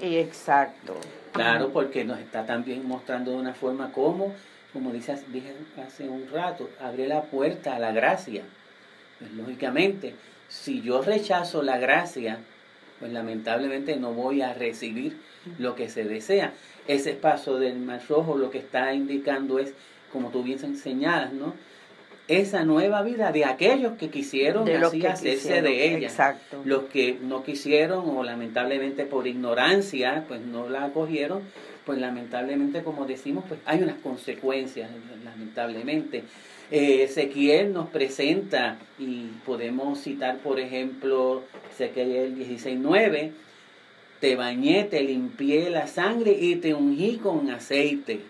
Exacto. 0.00 0.96
Claro, 1.30 1.68
porque 1.72 2.04
nos 2.04 2.18
está 2.18 2.44
también 2.44 2.88
mostrando 2.88 3.30
de 3.30 3.36
una 3.36 3.54
forma 3.54 3.92
como, 3.92 4.34
como 4.72 4.90
dice, 4.90 5.16
dije 5.28 5.54
hace 5.86 6.08
un 6.08 6.28
rato, 6.28 6.70
abre 6.80 7.06
la 7.06 7.22
puerta 7.22 7.76
a 7.76 7.78
la 7.78 7.92
gracia. 7.92 8.42
Pues, 9.20 9.30
lógicamente, 9.30 10.16
si 10.48 10.82
yo 10.82 11.02
rechazo 11.02 11.62
la 11.62 11.78
gracia, 11.78 12.40
pues 12.98 13.12
lamentablemente 13.12 13.94
no 13.94 14.12
voy 14.12 14.42
a 14.42 14.54
recibir 14.54 15.20
lo 15.58 15.76
que 15.76 15.88
se 15.88 16.02
desea. 16.02 16.52
Ese 16.88 17.12
paso 17.14 17.58
del 17.58 17.78
mar 17.78 18.00
rojo 18.08 18.36
lo 18.36 18.50
que 18.50 18.58
está 18.58 18.92
indicando 18.92 19.58
es, 19.58 19.74
como 20.12 20.30
tú 20.30 20.42
bien 20.42 20.58
señalas, 20.76 21.32
¿no? 21.32 21.54
esa 22.28 22.64
nueva 22.64 23.02
vida 23.02 23.32
de 23.32 23.44
aquellos 23.44 23.94
que 23.98 24.08
quisieron 24.08 24.68
así 24.68 25.04
hacerse 25.04 25.60
de 25.62 25.94
ella. 25.94 26.08
Exacto. 26.08 26.62
Los 26.64 26.84
que 26.84 27.18
no 27.20 27.42
quisieron 27.42 28.08
o 28.16 28.22
lamentablemente 28.22 29.04
por 29.04 29.26
ignorancia 29.26 30.24
pues 30.28 30.40
no 30.40 30.68
la 30.68 30.84
acogieron, 30.84 31.42
pues 31.84 31.98
lamentablemente 31.98 32.82
como 32.82 33.06
decimos 33.06 33.44
pues 33.48 33.60
hay 33.66 33.82
unas 33.82 33.96
consecuencias 33.96 34.90
lamentablemente. 35.24 36.24
Eh, 36.70 37.02
Ezequiel 37.02 37.72
nos 37.72 37.88
presenta 37.90 38.78
y 38.98 39.26
podemos 39.44 40.00
citar 40.00 40.38
por 40.38 40.58
ejemplo 40.60 41.42
Ezequiel 41.72 42.36
16.9 42.36 43.32
te 44.22 44.36
bañé, 44.36 44.84
te 44.84 45.02
limpié 45.02 45.68
la 45.68 45.88
sangre 45.88 46.30
y 46.30 46.54
te 46.54 46.74
ungí 46.74 47.16
con 47.16 47.50
aceite. 47.50 48.20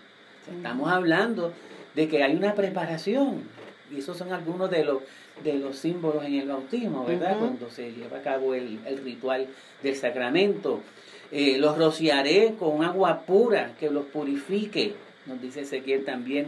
estamos 0.50 0.90
hablando 0.90 1.52
de 1.94 2.08
que 2.08 2.22
hay 2.22 2.34
una 2.34 2.54
preparación, 2.54 3.42
y 3.94 3.98
esos 3.98 4.16
son 4.16 4.32
algunos 4.32 4.70
de 4.70 4.86
los, 4.86 5.02
de 5.44 5.52
los 5.58 5.76
símbolos 5.76 6.24
en 6.24 6.36
el 6.36 6.48
bautismo, 6.48 7.04
¿verdad? 7.04 7.36
Cuando 7.38 7.68
se 7.68 7.92
lleva 7.92 8.16
a 8.16 8.22
cabo 8.22 8.54
el, 8.54 8.78
ritual 9.04 9.48
del 9.82 9.94
sacramento. 9.94 10.80
Eh, 11.30 11.58
los 11.58 11.76
rociaré 11.76 12.54
con 12.58 12.82
agua 12.82 13.26
pura 13.26 13.74
que 13.78 13.90
los 13.90 14.06
purifique, 14.06 14.94
nos 15.26 15.42
dice 15.42 15.60
Ezequiel 15.60 16.06
también, 16.06 16.46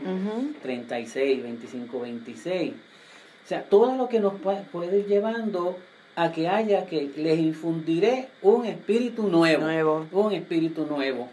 36, 0.62 1.42
25, 1.42 2.00
26. 2.00 2.72
O 2.72 3.46
sea, 3.46 3.62
todo 3.64 3.94
lo 3.94 4.08
que 4.08 4.20
nos 4.20 4.32
puede 4.72 5.00
ir 5.00 5.06
llevando 5.06 5.76
a 6.16 6.32
que 6.32 6.48
haya 6.48 6.86
que 6.86 7.10
les 7.16 7.38
infundiré 7.38 8.28
un 8.42 8.66
espíritu 8.66 9.28
nuevo, 9.28 9.62
nuevo. 9.62 10.06
Un 10.12 10.32
espíritu 10.32 10.86
nuevo. 10.86 11.28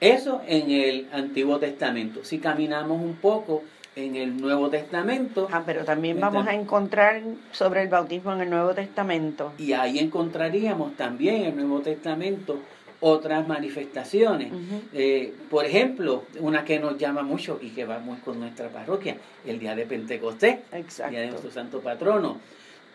Eso 0.00 0.40
en 0.46 0.70
el 0.70 1.08
Antiguo 1.12 1.58
Testamento. 1.58 2.24
Si 2.24 2.38
caminamos 2.38 3.02
un 3.02 3.16
poco 3.16 3.62
en 3.96 4.16
el 4.16 4.40
Nuevo 4.40 4.70
Testamento. 4.70 5.48
Ah, 5.52 5.62
pero 5.66 5.84
también 5.84 6.20
vamos 6.20 6.46
a 6.46 6.54
encontrar 6.54 7.22
sobre 7.52 7.82
el 7.82 7.88
bautismo 7.88 8.32
en 8.32 8.42
el 8.42 8.50
Nuevo 8.50 8.74
Testamento. 8.74 9.52
Y 9.58 9.72
ahí 9.72 9.98
encontraríamos 9.98 10.96
también 10.96 11.36
en 11.36 11.44
el 11.46 11.56
Nuevo 11.56 11.80
Testamento 11.80 12.60
otras 13.00 13.48
manifestaciones. 13.48 14.52
Eh, 14.92 15.34
por 15.50 15.64
ejemplo, 15.64 16.24
una 16.38 16.64
que 16.64 16.78
nos 16.78 16.98
llama 16.98 17.22
mucho 17.22 17.58
y 17.60 17.70
que 17.70 17.84
va 17.84 17.98
muy 17.98 18.18
con 18.18 18.38
nuestra 18.38 18.68
parroquia, 18.68 19.16
el 19.46 19.58
día 19.58 19.74
de 19.74 19.86
Pentecostés, 19.86 20.58
el 20.72 21.10
día 21.10 21.20
de 21.20 21.28
nuestro 21.28 21.50
santo 21.50 21.80
patrono. 21.80 22.38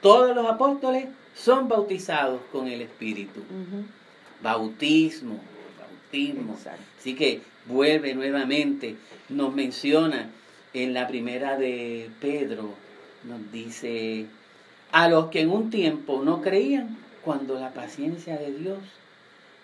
Todos 0.06 0.36
los 0.36 0.46
apóstoles 0.46 1.08
son 1.34 1.68
bautizados 1.68 2.40
con 2.52 2.68
el 2.68 2.82
Espíritu. 2.82 3.42
Bautismo, 4.40 5.40
bautismo. 5.80 6.56
Así 7.00 7.16
que 7.16 7.42
vuelve 7.66 8.14
nuevamente, 8.14 8.98
nos 9.30 9.56
menciona 9.56 10.30
en 10.76 10.94
la 10.94 11.08
primera 11.08 11.58
de 11.58 12.12
Pedro 12.22 12.76
nos 13.24 13.52
dice, 13.52 14.28
a 14.92 15.10
los 15.10 15.32
que 15.32 15.42
en 15.42 15.50
un 15.50 15.72
tiempo 15.72 16.22
no 16.24 16.40
creían, 16.40 16.98
cuando 17.24 17.60
la 17.60 17.74
paciencia 17.74 18.38
de 18.38 18.54
Dios 18.54 18.78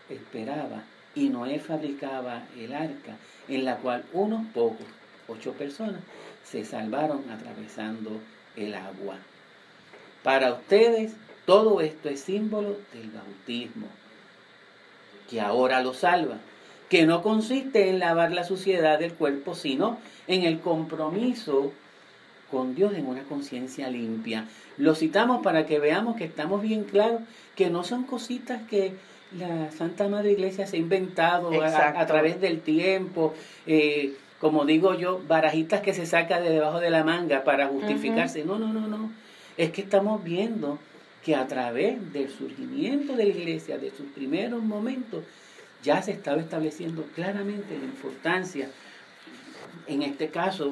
esperaba 0.10 0.82
y 1.14 1.30
Noé 1.30 1.60
fabricaba 1.60 2.48
el 2.58 2.74
arca 2.74 3.16
en 3.48 3.64
la 3.64 3.78
cual 3.78 4.06
unos 4.12 4.48
pocos, 4.48 4.88
ocho 5.28 5.54
personas, 5.54 6.02
se 6.44 6.66
salvaron 6.66 7.30
atravesando 7.30 8.20
el 8.56 8.74
agua. 8.74 9.20
Para 10.24 10.54
ustedes 10.54 11.14
todo 11.46 11.82
esto 11.82 12.10
es 12.10 12.22
símbolo 12.22 12.78
del 12.94 13.10
bautismo, 13.12 13.88
que 15.30 15.42
ahora 15.42 15.82
lo 15.82 15.94
salva, 15.94 16.38
que 16.90 17.06
no 17.06 17.24
consiste 17.24 17.90
en 17.90 18.00
lavar 18.00 18.32
la 18.32 18.44
suciedad 18.44 19.00
del 19.00 19.14
cuerpo, 19.14 19.56
sino 19.56 19.98
en 20.28 20.44
el 20.44 20.60
compromiso 20.60 21.72
con 22.52 22.76
Dios 22.76 22.94
en 22.94 23.08
una 23.08 23.24
conciencia 23.24 23.90
limpia. 23.90 24.46
Lo 24.78 24.94
citamos 24.94 25.42
para 25.42 25.66
que 25.66 25.80
veamos 25.80 26.18
que 26.18 26.26
estamos 26.26 26.62
bien 26.62 26.84
claros 26.84 27.22
que 27.56 27.70
no 27.70 27.84
son 27.84 28.04
cositas 28.04 28.62
que 28.70 28.94
la 29.38 29.72
Santa 29.72 30.10
Madre 30.10 30.34
Iglesia 30.34 30.68
se 30.68 30.76
ha 30.76 30.80
inventado 30.80 31.50
a, 31.64 32.06
través 32.06 32.42
del 32.42 32.60
tiempo, 32.60 33.34
eh, 33.66 34.14
como 34.40 34.66
digo 34.66 34.96
yo, 34.96 35.22
barajitas 35.28 35.82
que 35.82 35.94
se 35.94 36.06
saca 36.06 36.42
de 36.42 36.50
debajo 36.50 36.80
de 36.80 36.90
la 36.90 37.04
manga 37.04 37.44
para 37.44 37.68
justificarse. 37.68 38.44
No, 38.44 38.60
no, 38.60 38.74
no, 38.74 38.88
no. 38.88 39.10
Es 39.58 39.72
que 39.72 39.82
estamos 39.82 40.24
viendo 40.24 40.80
que 41.24 41.36
a 41.36 41.48
través 41.48 42.14
del 42.14 42.30
surgimiento 42.30 43.16
de 43.16 43.26
la 43.26 43.30
iglesia, 43.30 43.78
de 43.78 43.92
sus 43.92 44.08
primeros 44.08 44.64
momentos, 44.64 45.24
ya 45.84 46.02
se 46.02 46.12
estaba 46.12 46.42
estableciendo 46.42 47.04
claramente 47.16 47.78
la 47.78 47.86
importancia, 47.86 48.70
en 49.88 50.02
este 50.04 50.30
caso, 50.30 50.72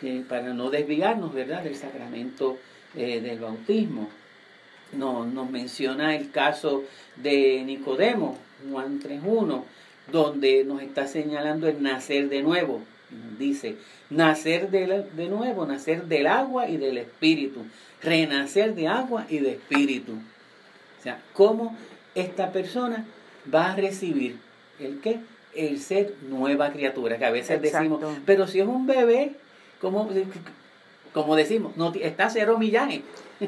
que 0.00 0.22
para 0.28 0.54
no 0.54 0.70
desviarnos, 0.70 1.32
¿verdad?, 1.32 1.62
del 1.62 1.76
sacramento 1.76 2.58
eh, 2.96 3.20
del 3.20 3.40
bautismo. 3.40 4.08
No, 4.92 5.26
nos 5.26 5.50
menciona 5.50 6.16
el 6.16 6.30
caso 6.30 6.84
de 7.16 7.62
Nicodemo, 7.64 8.38
Juan 8.70 9.00
3.1, 9.00 9.62
donde 10.10 10.64
nos 10.64 10.80
está 10.82 11.06
señalando 11.06 11.68
el 11.68 11.82
nacer 11.82 12.28
de 12.28 12.42
nuevo. 12.42 12.82
Dice, 13.38 13.76
nacer 14.10 14.70
de, 14.70 15.04
de 15.14 15.28
nuevo, 15.28 15.64
nacer 15.64 16.04
del 16.04 16.26
agua 16.26 16.68
y 16.68 16.76
del 16.76 16.98
espíritu, 16.98 17.64
renacer 18.02 18.74
de 18.74 18.88
agua 18.88 19.26
y 19.28 19.38
de 19.38 19.52
espíritu. 19.52 20.12
O 20.12 21.02
sea, 21.02 21.20
cómo 21.32 21.76
esta 22.14 22.52
persona 22.52 23.06
va 23.52 23.72
a 23.72 23.76
recibir 23.76 24.38
el 24.78 25.00
qué? 25.00 25.20
El 25.54 25.80
ser 25.80 26.14
nueva 26.28 26.70
criatura, 26.70 27.18
que 27.18 27.24
a 27.24 27.30
veces 27.30 27.60
decimos, 27.62 28.00
pero 28.26 28.46
si 28.46 28.60
es 28.60 28.66
un 28.66 28.86
bebé, 28.86 29.32
como, 29.80 30.08
como 31.12 31.34
decimos, 31.34 31.76
no, 31.76 31.92
está 31.94 32.28
cero 32.30 32.58
millaje. 32.58 33.02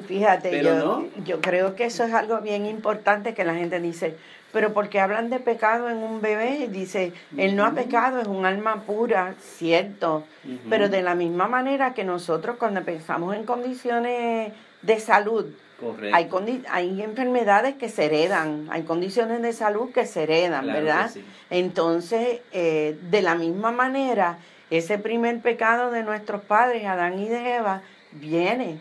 Fíjate, 0.06 0.62
yo, 0.62 1.06
yo 1.24 1.40
creo 1.40 1.74
que 1.74 1.84
eso 1.84 2.04
es 2.04 2.14
algo 2.14 2.40
bien 2.40 2.66
importante 2.66 3.34
que 3.34 3.44
la 3.44 3.54
gente 3.54 3.80
dice, 3.80 4.16
pero 4.52 4.72
porque 4.72 5.00
hablan 5.00 5.30
de 5.30 5.38
pecado 5.38 5.88
en 5.88 5.98
un 5.98 6.20
bebé, 6.20 6.68
dice, 6.68 7.12
él 7.36 7.56
no 7.56 7.64
ha 7.64 7.72
pecado, 7.72 8.20
es 8.20 8.28
un 8.28 8.44
alma 8.44 8.82
pura, 8.82 9.34
cierto, 9.40 10.24
pero 10.68 10.88
de 10.88 11.02
la 11.02 11.14
misma 11.14 11.48
manera 11.48 11.94
que 11.94 12.04
nosotros 12.04 12.56
cuando 12.58 12.82
pensamos 12.82 13.34
en 13.36 13.44
condiciones 13.44 14.52
de 14.82 15.00
salud, 15.00 15.46
hay, 16.12 16.28
hay 16.68 17.02
enfermedades 17.02 17.76
que 17.76 17.88
se 17.88 18.06
heredan, 18.06 18.66
hay 18.70 18.82
condiciones 18.82 19.40
de 19.42 19.52
salud 19.52 19.92
que 19.92 20.06
se 20.06 20.24
heredan, 20.24 20.66
¿verdad? 20.66 21.10
Entonces, 21.48 22.40
eh, 22.52 22.98
de 23.10 23.22
la 23.22 23.34
misma 23.34 23.70
manera, 23.72 24.38
ese 24.70 24.98
primer 24.98 25.40
pecado 25.40 25.90
de 25.90 26.02
nuestros 26.02 26.42
padres, 26.42 26.84
Adán 26.86 27.18
y 27.18 27.28
de 27.28 27.56
Eva, 27.56 27.82
viene. 28.12 28.80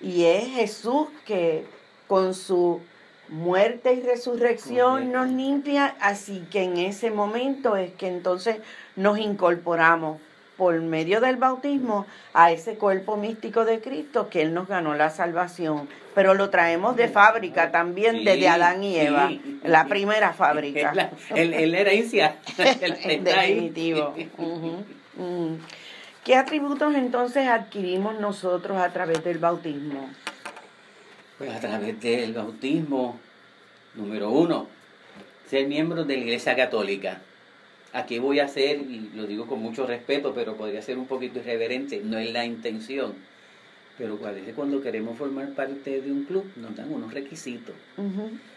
Y 0.00 0.24
es 0.24 0.48
Jesús 0.48 1.08
que 1.24 1.64
con 2.06 2.34
su 2.34 2.80
muerte 3.28 3.94
y 3.94 4.02
resurrección 4.02 5.12
nos 5.12 5.28
limpia, 5.28 5.94
así 6.00 6.46
que 6.50 6.62
en 6.62 6.78
ese 6.78 7.10
momento 7.10 7.76
es 7.76 7.92
que 7.92 8.08
entonces 8.08 8.58
nos 8.96 9.18
incorporamos 9.18 10.20
por 10.56 10.80
medio 10.80 11.20
del 11.20 11.36
bautismo 11.36 12.06
a 12.32 12.52
ese 12.52 12.76
cuerpo 12.76 13.16
místico 13.16 13.64
de 13.64 13.80
Cristo 13.80 14.28
que 14.28 14.42
Él 14.42 14.54
nos 14.54 14.68
ganó 14.68 14.94
la 14.94 15.10
salvación. 15.10 15.88
Pero 16.14 16.34
lo 16.34 16.50
traemos 16.50 16.94
de 16.94 17.08
fábrica 17.08 17.72
también, 17.72 18.24
desde 18.24 18.48
Adán 18.48 18.84
y 18.84 18.96
Eva, 18.96 19.32
la 19.64 19.86
primera 19.86 20.32
fábrica. 20.32 20.94
La, 20.94 21.10
el, 21.34 21.74
herencia. 21.74 22.36
en 22.58 23.24
definitivo. 23.24 24.14
¿Qué 26.24 26.36
atributos 26.36 26.94
entonces 26.94 27.48
adquirimos 27.48 28.18
nosotros 28.18 28.78
a 28.78 28.90
través 28.92 29.22
del 29.24 29.38
bautismo? 29.38 30.08
Pues 31.44 31.56
a 31.56 31.60
través 31.60 32.00
del 32.00 32.32
bautismo, 32.32 33.20
número 33.96 34.30
uno, 34.30 34.66
ser 35.50 35.66
miembro 35.66 36.04
de 36.04 36.16
la 36.16 36.22
Iglesia 36.22 36.56
Católica. 36.56 37.20
Aquí 37.92 38.18
voy 38.18 38.40
a 38.40 38.48
ser, 38.48 38.78
y 38.78 39.10
lo 39.14 39.26
digo 39.26 39.46
con 39.46 39.60
mucho 39.60 39.86
respeto, 39.86 40.32
pero 40.34 40.56
podría 40.56 40.80
ser 40.80 40.96
un 40.96 41.06
poquito 41.06 41.40
irreverente, 41.40 42.00
no 42.02 42.16
es 42.16 42.32
la 42.32 42.46
intención. 42.46 43.12
Pero 43.98 44.18
a 44.24 44.30
veces 44.30 44.54
cuando 44.54 44.80
queremos 44.80 45.18
formar 45.18 45.50
parte 45.50 46.00
de 46.00 46.10
un 46.10 46.24
club 46.24 46.50
nos 46.56 46.74
dan 46.76 46.90
unos 46.90 47.12
requisitos. 47.12 47.74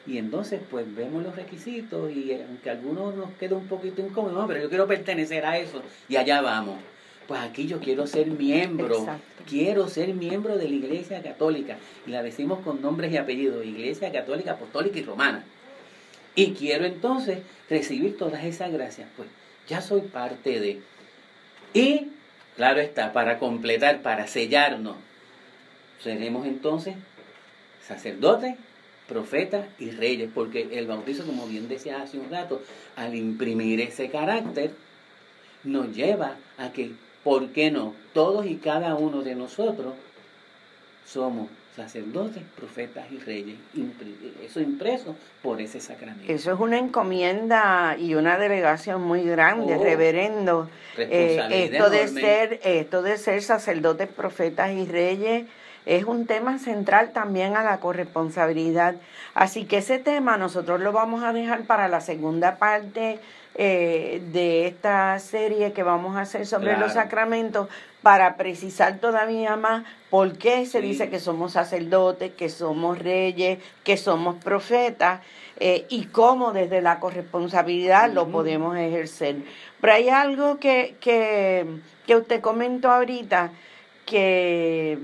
Y 0.06 0.18
entonces 0.18 0.62
pues 0.72 0.86
vemos 0.96 1.24
los 1.24 1.36
requisitos 1.36 2.10
y 2.10 2.32
aunque 2.34 2.70
a 2.70 2.74
algunos 2.74 3.16
nos 3.16 3.32
queda 3.32 3.58
un 3.58 3.68
poquito 3.68 4.02
incómodo, 4.02 4.48
pero 4.48 4.62
yo 4.62 4.70
quiero 4.70 4.88
pertenecer 4.88 5.46
a 5.46 5.58
eso 5.58 5.84
y 6.08 6.16
allá 6.16 6.42
vamos 6.42 6.78
pues 7.28 7.42
aquí 7.42 7.68
yo 7.68 7.80
quiero 7.80 8.08
ser 8.08 8.28
miembro, 8.28 9.06
quiero 9.48 9.90
ser 9.90 10.14
miembro 10.14 10.58
de 10.58 10.70
la 10.70 10.76
Iglesia 10.76 11.22
Católica, 11.22 11.78
y 12.06 12.12
la 12.12 12.24
decimos 12.24 12.60
con 12.60 12.82
nombres 12.82 13.12
y 13.12 13.18
apellidos, 13.18 13.66
Iglesia 13.66 14.12
Católica, 14.12 14.54
Apostólica 14.54 14.98
y 14.98 15.04
Romana. 15.04 15.44
Y 16.36 16.54
quiero 16.54 16.86
entonces 16.86 17.40
recibir 17.70 18.18
todas 18.18 18.44
esas 18.46 18.72
gracias, 18.72 19.10
pues 19.18 19.28
ya 19.68 19.82
soy 19.82 20.02
parte 20.02 20.60
de. 20.60 20.82
Y, 21.74 22.08
claro 22.56 22.80
está, 22.80 23.12
para 23.12 23.40
completar, 23.40 24.02
para 24.02 24.28
sellarnos, 24.28 24.96
seremos 26.02 26.48
entonces 26.48 26.96
sacerdotes, 27.86 28.56
profetas 29.08 29.66
y 29.80 29.92
reyes, 29.92 30.30
porque 30.34 30.70
el 30.72 30.88
bautizo, 30.88 31.26
como 31.26 31.48
bien 31.48 31.68
decía 31.68 32.02
hace 32.02 32.20
un 32.20 32.30
rato, 32.30 32.62
al 32.96 33.16
imprimir 33.16 33.82
ese 33.82 34.10
carácter, 34.10 34.72
nos 35.64 35.96
lleva 35.96 36.38
a 36.58 36.72
que 36.72 36.92
¿por 37.28 37.50
qué 37.50 37.72
no? 37.72 37.94
Todos 38.14 38.46
y 38.46 38.56
cada 38.56 38.96
uno 38.96 39.22
de 39.22 39.36
nosotros 39.36 39.96
somos 41.06 41.50
sacerdotes, 41.76 42.42
profetas 42.56 43.12
y 43.12 43.18
reyes. 43.18 43.58
Eso 44.42 44.62
impreso 44.62 45.14
por 45.44 45.60
ese 45.60 45.82
sacramento. 45.82 46.32
Eso 46.32 46.54
es 46.54 46.60
una 46.62 46.78
encomienda 46.78 47.98
y 48.00 48.16
una 48.16 48.38
delegación 48.38 49.02
muy 49.02 49.24
grande, 49.24 49.76
oh, 49.76 49.84
reverendo. 49.84 50.70
Eh, 50.98 51.70
esto 51.70 51.90
de 51.90 52.08
ser, 52.08 52.62
esto 52.64 53.02
de 53.02 53.18
ser 53.18 53.44
sacerdotes, 53.44 54.08
profetas 54.08 54.72
y 54.72 54.86
reyes 54.86 55.48
es 55.86 56.06
un 56.06 56.28
tema 56.28 56.60
central 56.60 57.12
también 57.12 57.58
a 57.58 57.64
la 57.64 57.82
corresponsabilidad. 57.82 58.96
Así 59.34 59.66
que 59.66 59.78
ese 59.78 60.00
tema 60.00 60.38
nosotros 60.38 60.80
lo 60.80 60.94
vamos 60.94 61.24
a 61.24 61.34
dejar 61.34 61.64
para 61.64 61.90
la 61.90 62.00
segunda 62.00 62.58
parte 62.58 63.20
eh, 63.60 64.22
de 64.32 64.68
esta 64.68 65.18
serie 65.18 65.74
que 65.74 65.82
vamos 65.82 66.16
a 66.16 66.22
hacer 66.22 66.46
sobre 66.46 66.78
los 66.78 66.94
sacramentos 66.94 67.68
para 68.04 68.38
precisar 68.38 69.00
todavía 69.00 69.56
más 69.56 69.84
por 70.12 70.38
qué 70.38 70.68
se 70.68 70.80
dice 70.80 71.10
que 71.10 71.20
somos 71.20 71.54
sacerdotes, 71.54 72.32
que 72.34 72.50
somos 72.50 73.00
reyes, 73.00 73.58
que 73.84 73.98
somos 73.98 74.36
profetas 74.44 75.22
eh, 75.60 75.88
y 75.90 76.06
cómo 76.06 76.54
desde 76.54 76.84
la 76.84 77.00
corresponsabilidad 77.00 78.12
lo 78.12 78.28
podemos 78.28 78.78
ejercer. 78.78 79.38
Pero 79.82 79.94
hay 79.94 80.10
algo 80.10 80.60
que, 80.60 80.96
que, 81.02 81.66
que 82.06 82.16
usted 82.16 82.42
comentó 82.42 82.92
ahorita 82.92 83.50
que 84.06 85.00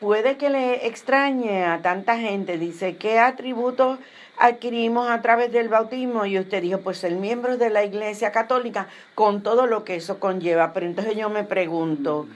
puede 0.00 0.36
que 0.36 0.50
le 0.50 0.88
extrañe 0.88 1.64
a 1.64 1.80
tanta 1.82 2.18
gente. 2.18 2.58
Dice, 2.58 2.96
¿qué 2.96 3.20
atributos 3.20 4.00
adquirimos 4.42 5.08
a 5.08 5.22
través 5.22 5.52
del 5.52 5.68
bautismo 5.68 6.26
y 6.26 6.36
usted 6.36 6.62
dijo, 6.62 6.80
pues 6.80 6.98
ser 6.98 7.12
miembro 7.12 7.58
de 7.58 7.70
la 7.70 7.84
Iglesia 7.84 8.32
Católica 8.32 8.88
con 9.14 9.44
todo 9.44 9.68
lo 9.68 9.84
que 9.84 9.94
eso 9.94 10.18
conlleva. 10.18 10.72
Pero 10.72 10.86
entonces 10.86 11.16
yo 11.16 11.30
me 11.30 11.44
pregunto, 11.44 12.26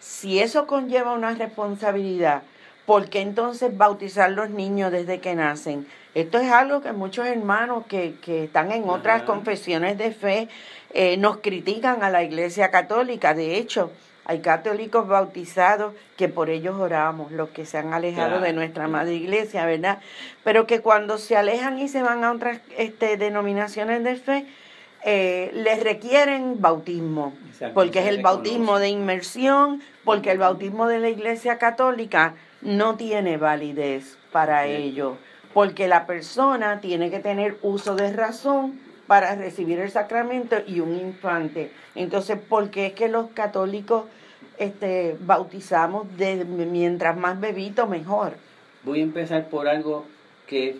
si 0.00 0.38
eso 0.38 0.66
conlleva 0.66 1.12
una 1.12 1.34
responsabilidad, 1.34 2.42
¿por 2.86 3.10
qué 3.10 3.20
entonces 3.20 3.76
bautizar 3.76 4.30
los 4.30 4.48
niños 4.48 4.90
desde 4.90 5.20
que 5.20 5.34
nacen? 5.34 5.86
Esto 6.14 6.38
es 6.38 6.50
algo 6.50 6.80
que 6.80 6.92
muchos 6.92 7.26
hermanos 7.26 7.84
que, 7.86 8.14
que 8.22 8.44
están 8.44 8.72
en 8.72 8.88
otras 8.88 9.24
confesiones 9.24 9.98
de 9.98 10.12
fe 10.12 10.48
eh, 10.94 11.18
nos 11.18 11.36
critican 11.38 12.02
a 12.02 12.08
la 12.08 12.22
Iglesia 12.22 12.70
Católica. 12.70 13.34
De 13.34 13.58
hecho, 13.58 13.92
hay 14.26 14.40
católicos 14.40 15.06
bautizados 15.06 15.94
que 16.16 16.28
por 16.28 16.50
ellos 16.50 16.76
oramos, 16.78 17.30
los 17.30 17.50
que 17.50 17.64
se 17.64 17.78
han 17.78 17.94
alejado 17.94 18.40
de 18.40 18.52
nuestra 18.52 18.88
madre 18.88 19.14
iglesia, 19.14 19.64
¿verdad? 19.64 20.00
Pero 20.42 20.66
que 20.66 20.80
cuando 20.80 21.16
se 21.16 21.36
alejan 21.36 21.78
y 21.78 21.88
se 21.88 22.02
van 22.02 22.24
a 22.24 22.32
otras 22.32 22.60
este, 22.76 23.16
denominaciones 23.16 24.02
de 24.02 24.16
fe, 24.16 24.46
eh, 25.04 25.52
les 25.54 25.82
requieren 25.84 26.60
bautismo, 26.60 27.34
porque 27.72 28.00
es 28.00 28.06
el 28.06 28.20
bautismo 28.20 28.80
de 28.80 28.88
inmersión, 28.88 29.80
porque 30.04 30.32
el 30.32 30.38
bautismo. 30.38 30.88
de 30.88 30.98
la 30.98 31.08
iglesia 31.08 31.58
católica 31.58 32.34
no 32.62 32.96
tiene 32.96 33.36
validez 33.36 34.18
para 34.32 34.66
ellos 34.66 35.16
porque 35.56 35.88
la 35.88 36.04
persona 36.04 36.80
tiene 36.80 37.10
que 37.10 37.18
tener 37.18 37.56
uso 37.62 37.94
de 37.96 38.12
razón 38.12 38.78
para 39.06 39.34
recibir 39.34 39.78
el 39.78 39.90
sacramento 39.90 40.56
y 40.66 40.80
un 40.80 40.96
infante. 40.98 41.70
Entonces, 41.94 42.38
¿por 42.38 42.70
qué 42.70 42.86
es 42.86 42.92
que 42.94 43.08
los 43.08 43.30
católicos 43.30 44.04
este, 44.58 45.16
bautizamos 45.20 46.16
de, 46.16 46.44
mientras 46.44 47.16
más 47.16 47.40
bebito 47.40 47.86
mejor? 47.86 48.34
Voy 48.82 49.00
a 49.00 49.04
empezar 49.04 49.48
por 49.48 49.68
algo 49.68 50.04
que 50.46 50.70
es 50.70 50.76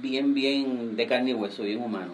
bien, 0.00 0.34
bien 0.34 0.96
de 0.96 1.06
carne 1.06 1.30
y 1.30 1.34
hueso, 1.34 1.62
bien 1.62 1.82
humano. 1.82 2.12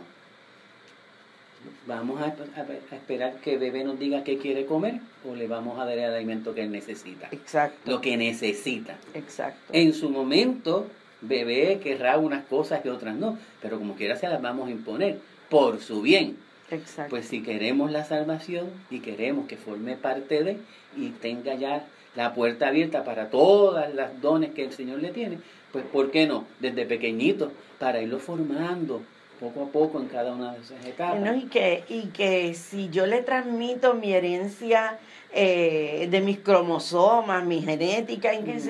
¿Vamos 1.87 2.21
a, 2.21 2.25
a, 2.27 2.97
esperar 2.97 3.35
que 3.37 3.57
bebé 3.57 3.85
nos 3.85 3.99
diga 3.99 4.25
qué 4.25 4.37
quiere 4.37 4.67
comer 4.67 5.01
o 5.29 5.35
le 5.37 5.47
vamos 5.47 5.79
a 5.79 5.85
dar 5.85 5.97
el 5.97 6.13
alimento 6.13 6.55
que 6.55 6.63
él 6.63 6.73
necesita? 6.73 7.29
Exacto. 7.31 7.91
Lo 7.91 8.01
que 8.01 8.17
necesita. 8.17 8.97
Exacto. 9.15 9.73
En 9.73 9.93
su 9.93 10.11
momento, 10.11 10.89
bebé 11.21 11.79
querrá 11.81 12.19
unas 12.19 12.45
cosas 12.47 12.85
y 12.85 12.89
otras 12.89 13.15
no, 13.15 13.39
pero 13.61 13.79
como 13.79 13.95
quiera 13.95 14.17
se 14.17 14.29
las 14.29 14.43
vamos 14.43 14.69
a 14.69 14.71
imponer 14.73 15.21
por 15.53 15.81
su 15.83 16.01
bien. 16.01 16.39
Exacto. 16.71 17.11
Pues 17.11 17.27
si 17.27 17.43
queremos 17.43 17.91
la 17.91 18.07
salvación 18.07 18.71
y 18.91 19.01
queremos 19.01 19.47
que 19.47 19.59
forme 19.59 19.97
parte 19.97 20.43
de 20.43 20.57
y 20.97 21.11
tenga 21.11 21.55
ya 21.55 21.85
la 22.17 22.33
puerta 22.33 22.69
abierta 22.69 23.05
para 23.05 23.29
todas 23.29 23.95
las 23.95 24.19
dones 24.23 24.53
que 24.55 24.65
el 24.65 24.73
Señor 24.73 25.03
le 25.03 25.11
tiene, 25.11 25.39
pues 25.71 25.85
¿por 25.85 26.11
qué 26.11 26.27
no? 26.27 26.47
Desde 26.59 26.87
pequeñito, 26.87 27.53
para 27.79 28.01
irlo 28.01 28.19
formando 28.19 29.03
poco 29.43 29.65
a 29.65 29.67
poco 29.67 30.01
en 30.01 30.07
cada 30.07 30.33
una 30.33 30.53
de 30.53 30.61
esas 30.61 30.87
etapas. 30.87 31.37
y, 31.37 31.47
que, 31.47 31.85
y 31.89 32.03
que 32.09 32.55
si 32.55 32.89
yo 32.91 33.07
le 33.07 33.23
transmito 33.23 33.95
mi 33.95 34.13
herencia 34.13 34.99
eh, 35.35 36.09
de 36.11 36.21
mis 36.21 36.41
cromosomas, 36.41 37.43
mi 37.43 37.63
genética, 37.63 38.35
en 38.35 38.45
qué 38.45 38.61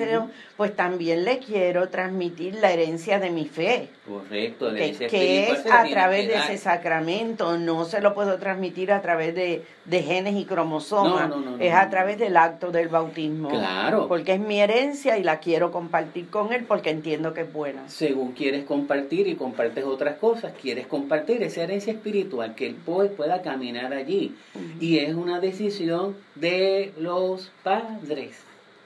pues 0.55 0.73
también 0.73 1.25
le 1.25 1.39
quiero 1.39 1.89
transmitir 1.89 2.55
la 2.55 2.71
herencia 2.71 3.19
de 3.19 3.31
mi 3.31 3.45
fe. 3.45 3.89
Correcto, 4.07 4.73
que, 4.73 5.07
que 5.07 5.51
es 5.51 5.65
a 5.69 5.83
través 5.83 6.27
de 6.27 6.35
ese 6.35 6.57
sacramento, 6.57 7.57
no 7.57 7.83
se 7.83 7.99
lo 7.99 8.13
puedo 8.13 8.37
transmitir 8.37 8.93
a 8.93 9.01
través 9.01 9.35
de, 9.35 9.63
genes 9.89 10.35
y 10.35 10.45
cromosomas, 10.45 11.31
es 11.59 11.73
a 11.73 11.89
través 11.89 12.17
del 12.17 12.37
acto 12.37 12.71
del 12.71 12.87
bautismo. 12.87 13.49
Claro. 13.49 14.07
Porque 14.07 14.33
es 14.33 14.39
mi 14.39 14.61
herencia 14.61 15.17
y 15.17 15.23
la 15.23 15.39
quiero 15.39 15.69
compartir 15.69 16.29
con 16.29 16.53
él 16.53 16.63
porque 16.65 16.91
entiendo 16.91 17.33
que 17.33 17.41
es 17.41 17.51
buena. 17.51 17.89
Según 17.89 18.31
quieres 18.31 18.63
compartir 18.63 19.27
y 19.27 19.35
compartes 19.35 19.83
otras 19.83 20.15
cosas, 20.15 20.53
quieres 20.63 20.87
compartir 20.87 21.43
esa 21.43 21.61
herencia 21.61 21.93
espiritual, 21.93 22.55
que 22.55 22.65
él 22.65 22.75
pueda 22.75 23.43
caminar 23.43 23.93
allí. 23.93 24.33
Y 24.79 24.97
es 24.97 25.13
una 25.13 25.39
decisión 25.39 26.15
de 26.35 26.93
los 26.97 27.51
padres 27.61 28.37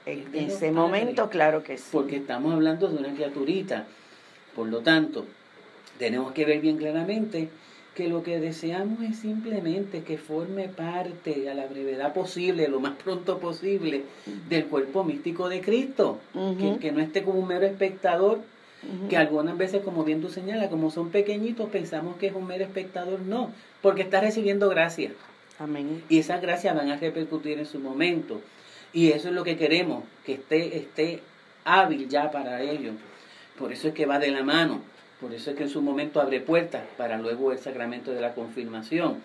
en 0.08 0.34
ese 0.34 0.70
momento, 0.70 1.28
claro 1.28 1.62
que 1.62 1.76
sí. 1.76 1.88
Porque 1.92 2.16
estamos 2.16 2.52
hablando 2.52 2.88
de 2.88 2.96
una 2.96 3.14
criaturita. 3.14 3.86
Por 4.56 4.68
lo 4.68 4.80
tanto, 4.80 5.26
tenemos 5.98 6.32
que 6.32 6.44
ver 6.44 6.60
bien 6.60 6.78
claramente 6.78 7.48
que 7.94 8.08
lo 8.08 8.22
que 8.22 8.38
deseamos 8.40 9.02
es 9.02 9.18
simplemente 9.18 10.02
que 10.04 10.18
forme 10.18 10.68
parte 10.68 11.50
a 11.50 11.54
la 11.54 11.66
brevedad 11.66 12.14
posible, 12.14 12.68
lo 12.68 12.80
más 12.80 12.94
pronto 13.02 13.38
posible, 13.38 14.04
del 14.48 14.66
cuerpo 14.66 15.04
místico 15.04 15.48
de 15.48 15.60
Cristo. 15.60 16.18
que, 16.80 16.92
no 16.92 17.00
esté 17.00 17.22
como 17.22 17.40
un 17.40 17.48
mero 17.48 17.66
espectador, 17.66 18.40
que 19.08 19.16
algunas 19.16 19.58
veces, 19.58 19.82
como 19.82 20.04
bien 20.04 20.20
tú 20.20 20.28
señalas, 20.28 20.68
como 20.68 20.90
son 20.90 21.10
pequeñitos, 21.10 21.68
pensamos 21.68 22.16
que 22.16 22.28
es 22.28 22.34
un 22.34 22.46
mero 22.46 22.64
espectador. 22.64 23.20
No, 23.20 23.52
porque 23.82 24.02
está 24.02 24.20
recibiendo 24.20 24.68
gracia. 24.68 25.12
Amén. 25.58 26.02
Y 26.08 26.18
esas 26.18 26.40
gracias 26.40 26.74
van 26.74 26.90
a 26.90 26.96
repercutir 26.96 27.58
en 27.58 27.66
su 27.66 27.80
momento. 27.80 28.40
Y 28.92 29.10
eso 29.10 29.28
es 29.28 29.34
lo 29.34 29.44
que 29.44 29.56
queremos, 29.56 30.04
que 30.24 30.34
esté, 30.34 30.76
esté 30.76 31.20
hábil 31.64 32.08
ya 32.08 32.30
para 32.30 32.62
ello. 32.62 32.92
Por 33.58 33.72
eso 33.72 33.88
es 33.88 33.94
que 33.94 34.06
va 34.06 34.18
de 34.18 34.30
la 34.30 34.44
mano. 34.44 34.80
Por 35.20 35.34
eso 35.34 35.50
es 35.50 35.56
que 35.56 35.64
en 35.64 35.68
su 35.68 35.82
momento 35.82 36.20
abre 36.20 36.40
puertas 36.40 36.82
para 36.96 37.18
luego 37.18 37.50
el 37.50 37.58
sacramento 37.58 38.12
de 38.12 38.20
la 38.20 38.34
confirmación, 38.34 39.16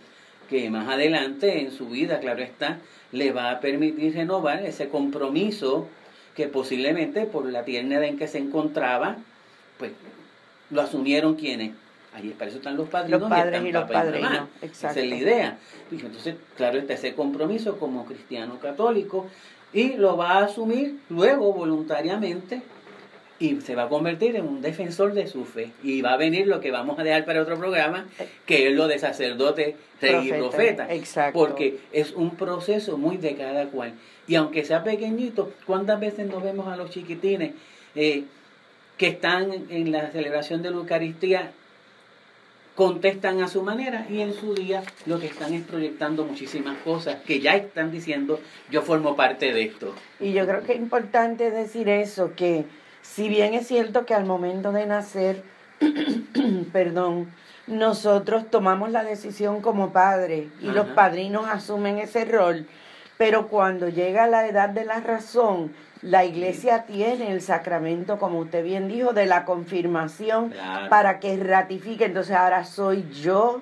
que 0.50 0.70
más 0.72 0.90
adelante 0.90 1.62
en 1.62 1.72
su 1.72 1.88
vida, 1.88 2.20
claro 2.20 2.42
está, 2.42 2.80
le 3.12 3.32
va 3.32 3.52
a 3.52 3.60
permitir 3.60 4.16
renovar 4.16 4.66
ese 4.66 4.90
compromiso 4.90 5.88
que 6.36 6.48
posiblemente 6.48 7.28
por 7.28 7.46
la 7.46 7.64
tierna 7.64 7.96
edad 7.96 8.06
en 8.06 8.18
que 8.18 8.28
se 8.28 8.40
encontraba, 8.40 9.18
pues 9.78 9.92
lo 10.70 10.82
asumieron 10.82 11.36
quienes, 11.36 11.72
Ahí 12.14 12.30
para 12.38 12.50
eso 12.50 12.58
están 12.58 12.78
los 12.78 12.90
padrinos. 12.90 13.22
Los 13.22 13.30
padres 13.30 13.64
y, 13.64 13.72
los 13.72 13.90
padrinos. 13.90 14.48
Esa 14.62 14.92
es 14.92 15.10
la 15.10 15.16
idea. 15.16 15.58
Entonces, 15.92 16.36
claro, 16.56 16.78
está 16.78 16.94
ese 16.94 17.16
compromiso 17.16 17.80
como 17.80 18.06
cristiano 18.06 18.60
católico 18.60 19.28
y 19.74 19.94
lo 19.94 20.16
va 20.16 20.34
a 20.34 20.44
asumir 20.46 21.00
luego 21.10 21.52
voluntariamente 21.54 22.62
y 23.40 23.60
se 23.62 23.74
va 23.74 23.84
a 23.84 23.90
convertir 23.90 24.36
en 24.36 24.48
un 24.48 24.62
defensor 24.62 25.14
de 25.14 25.26
su 25.26 25.44
fe. 25.44 25.72
Y 25.82 26.04
va 26.04 26.14
a 26.14 26.18
venir 26.18 26.46
lo 26.46 26.62
que 26.62 26.70
vamos 26.70 27.00
a 27.00 27.04
dejar 27.04 27.26
para 27.26 27.42
otro 27.42 27.58
programa, 27.58 28.06
que 28.46 28.68
es 28.68 28.76
lo 28.76 28.88
de 28.88 29.00
sacerdote, 29.00 29.76
rey 30.00 30.30
y 30.30 30.34
profeta. 30.34 30.94
Exacto. 30.94 31.40
Porque 31.40 31.80
es 31.92 32.12
un 32.12 32.36
proceso 32.36 32.98
muy 32.98 33.18
de 33.18 33.36
cada 33.36 33.66
cual. 33.70 33.94
Y 34.28 34.36
aunque 34.36 34.64
sea 34.66 34.84
pequeñito, 34.84 35.52
¿cuántas 35.66 36.00
veces 36.00 36.28
nos 36.28 36.44
vemos 36.44 36.68
a 36.68 36.78
los 36.78 36.92
chiquitines 36.92 37.54
eh, 37.96 38.24
que 39.04 39.10
están 39.10 39.52
en 39.70 39.92
la 39.92 40.12
celebración 40.12 40.62
de 40.62 40.72
la 40.72 40.78
Eucaristía 40.78 41.52
contestan 42.74 43.42
a 43.42 43.50
su 43.50 43.62
manera 43.62 44.08
y 44.10 44.22
en 44.22 44.34
su 44.34 44.56
día 44.56 44.82
lo 45.06 45.20
que 45.20 45.28
están 45.28 45.54
es 45.54 45.64
proyectando 45.64 46.24
muchísimas 46.24 46.78
cosas 46.86 47.18
que 47.28 47.42
ya 47.42 47.54
están 47.58 47.92
diciendo 47.92 48.40
yo 48.72 48.82
formo 48.82 49.18
parte 49.18 49.52
de 49.52 49.64
esto. 49.64 49.94
Y 50.22 50.32
yo 50.32 50.48
creo 50.48 50.64
que 50.64 50.72
es 50.72 50.80
importante 50.80 51.52
decir 51.52 51.90
eso, 51.90 52.32
que 52.34 52.64
si 53.02 53.28
bien 53.28 53.54
es 53.56 53.68
cierto 53.68 54.06
que 54.06 54.14
al 54.14 54.24
momento 54.24 54.72
de 54.72 54.86
nacer, 54.86 55.44
perdón, 56.72 57.30
nosotros 57.68 58.50
tomamos 58.50 58.90
la 58.90 59.04
decisión 59.04 59.60
como 59.60 59.92
padres 59.92 60.48
y 60.62 60.68
los 60.68 60.88
padrinos 60.88 61.46
asumen 61.48 61.98
ese 61.98 62.24
rol, 62.24 62.68
pero 63.18 63.48
cuando 63.48 63.90
llega 63.90 64.28
la 64.28 64.48
edad 64.48 64.70
de 64.70 64.86
la 64.86 65.00
razón, 65.00 65.74
la 66.02 66.26
iglesia 66.26 66.84
tiene 66.84 67.32
el 67.32 67.42
sacramento, 67.42 68.20
como 68.20 68.40
usted 68.40 68.64
bien 68.64 68.88
dijo, 68.88 69.14
de 69.14 69.26
la 69.26 69.46
confirmación 69.46 70.54
para 70.90 71.20
que 71.20 71.38
ratifique. 71.38 72.06
Entonces 72.06 72.36
ahora 72.36 72.66
soy 72.66 73.08
yo 73.10 73.62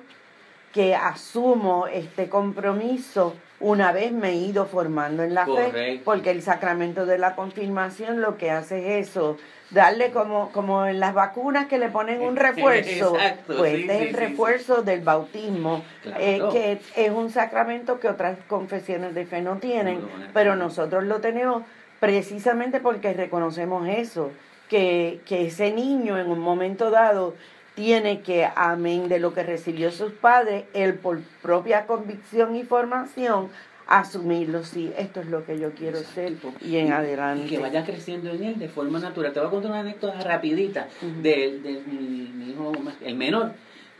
que 0.73 0.95
asumo 0.95 1.87
este 1.87 2.29
compromiso 2.29 3.35
una 3.59 3.91
vez 3.91 4.11
me 4.11 4.29
he 4.29 4.35
ido 4.37 4.65
formando 4.65 5.21
en 5.21 5.35
la 5.35 5.45
fe, 5.45 6.01
porque 6.03 6.31
el 6.31 6.41
sacramento 6.41 7.05
de 7.05 7.19
la 7.19 7.35
confirmación 7.35 8.19
lo 8.19 8.37
que 8.37 8.49
hace 8.49 8.99
es 8.99 9.09
eso, 9.09 9.37
darle 9.71 10.11
como, 10.11 10.51
como 10.51 10.85
en 10.85 10.99
las 10.99 11.13
vacunas 11.13 11.67
que 11.67 11.77
le 11.77 11.89
ponen 11.89 12.21
un 12.21 12.35
refuerzo, 12.37 13.15
pues 13.47 13.73
este 13.73 13.95
es 13.95 14.07
el 14.09 14.13
refuerzo 14.13 14.81
del 14.83 15.01
bautismo, 15.01 15.83
eh, 16.19 16.41
que 16.51 16.79
es 16.95 17.11
un 17.11 17.29
sacramento 17.29 17.99
que 17.99 18.07
otras 18.07 18.37
confesiones 18.47 19.15
de 19.15 19.25
fe 19.25 19.41
no 19.41 19.57
tienen, 19.57 20.01
pero 20.33 20.55
nosotros 20.55 21.03
lo 21.05 21.21
tenemos 21.21 21.63
precisamente 21.99 22.79
porque 22.79 23.13
reconocemos 23.13 23.87
eso, 23.87 24.31
que, 24.69 25.21
que 25.25 25.47
ese 25.47 25.71
niño 25.71 26.17
en 26.17 26.29
un 26.29 26.39
momento 26.39 26.91
dado 26.91 27.35
tiene 27.75 28.21
que, 28.21 28.47
amén 28.55 29.07
de 29.07 29.19
lo 29.19 29.33
que 29.33 29.43
recibió 29.43 29.91
sus 29.91 30.11
padres, 30.11 30.65
él 30.73 30.95
por 30.95 31.21
propia 31.41 31.85
convicción 31.87 32.55
y 32.55 32.63
formación, 32.63 33.49
asumirlo, 33.99 34.63
sí, 34.63 34.91
esto 34.97 35.19
es 35.21 35.27
lo 35.27 35.45
que 35.45 35.59
yo 35.59 35.71
quiero 35.71 35.99
ser 35.99 36.33
y 36.61 36.77
en 36.77 36.93
adelante. 36.93 37.45
Y 37.45 37.49
que 37.49 37.59
vaya 37.59 37.83
creciendo 37.83 38.29
en 38.31 38.43
él 38.43 38.59
de 38.59 38.69
forma 38.69 38.99
natural. 38.99 39.33
Te 39.33 39.39
voy 39.39 39.47
a 39.47 39.51
contar 39.51 39.71
una 39.71 39.81
anécdota 39.81 40.21
rapidita 40.21 40.87
de, 41.21 41.59
de 41.59 41.81
mi, 41.85 42.51
hijo, 42.51 42.71
el 43.03 43.15
menor 43.15 43.51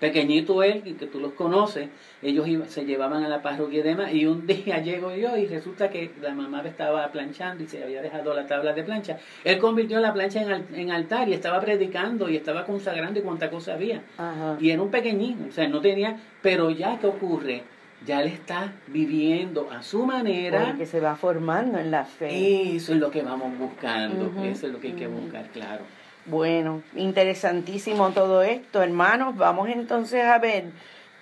pequeñito 0.01 0.63
él, 0.63 0.82
que 0.82 1.06
tú 1.06 1.19
los 1.19 1.34
conoces, 1.34 1.88
ellos 2.23 2.47
se 2.69 2.86
llevaban 2.86 3.23
a 3.23 3.30
la 3.30 3.43
parroquia 3.43 3.82
y 3.82 3.84
demás, 3.84 4.12
y 4.12 4.25
un 4.25 4.47
día 4.47 4.80
llego 4.80 5.15
yo 5.15 5.38
y 5.38 5.45
resulta 5.45 5.89
que 5.91 6.12
la 6.19 6.34
mamá 6.34 6.63
estaba 6.65 7.08
planchando 7.12 7.63
y 7.63 7.67
se 7.67 7.84
había 7.84 8.01
dejado 8.01 8.34
la 8.34 8.47
tabla 8.47 8.73
de 8.73 8.84
plancha. 8.84 9.19
Él 9.43 9.60
convirtió 9.60 9.99
la 9.99 10.12
plancha 10.12 10.41
en, 10.73 10.91
altar 10.91 11.30
y 11.30 11.34
estaba 11.34 11.62
predicando 11.62 12.30
y 12.30 12.36
estaba 12.36 12.65
consagrando 12.65 13.19
y 13.19 13.21
cuánta 13.21 13.51
cosa 13.51 13.73
había. 13.73 14.01
Y 14.60 14.71
era 14.71 14.82
un 14.82 14.89
pequeñín, 14.89 15.47
o 15.49 15.51
sea, 15.51 15.67
no 15.67 15.82
tenía, 15.82 16.19
pero 16.41 16.71
ya, 16.71 16.97
¿qué 16.99 17.06
ocurre? 17.06 17.63
Ya 18.06 18.22
él 18.22 18.28
está 18.28 18.74
viviendo 18.88 19.70
a 19.72 19.84
su 19.84 20.06
manera. 20.06 20.66
Porque 20.68 20.86
se 20.86 21.00
va 21.00 21.16
formando 21.16 21.78
en 21.78 21.92
la 21.92 22.06
fe. 22.06 22.76
Eso 22.76 22.94
es 22.94 23.00
lo 23.00 23.12
que 23.12 23.22
vamos 23.22 23.58
buscando, 23.58 24.32
eso 24.44 24.68
es 24.68 24.74
lo 24.74 24.80
que 24.80 24.88
hay 24.88 24.94
que 24.94 25.08
buscar, 25.08 25.48
claro. 25.50 25.84
Bueno, 26.26 26.84
interesantísimo 26.96 28.12
todo 28.12 28.44
esto, 28.44 28.82
hermanos. 28.82 29.36
Vamos 29.38 29.70
entonces 29.70 30.24
a 30.24 30.38
ver 30.38 30.66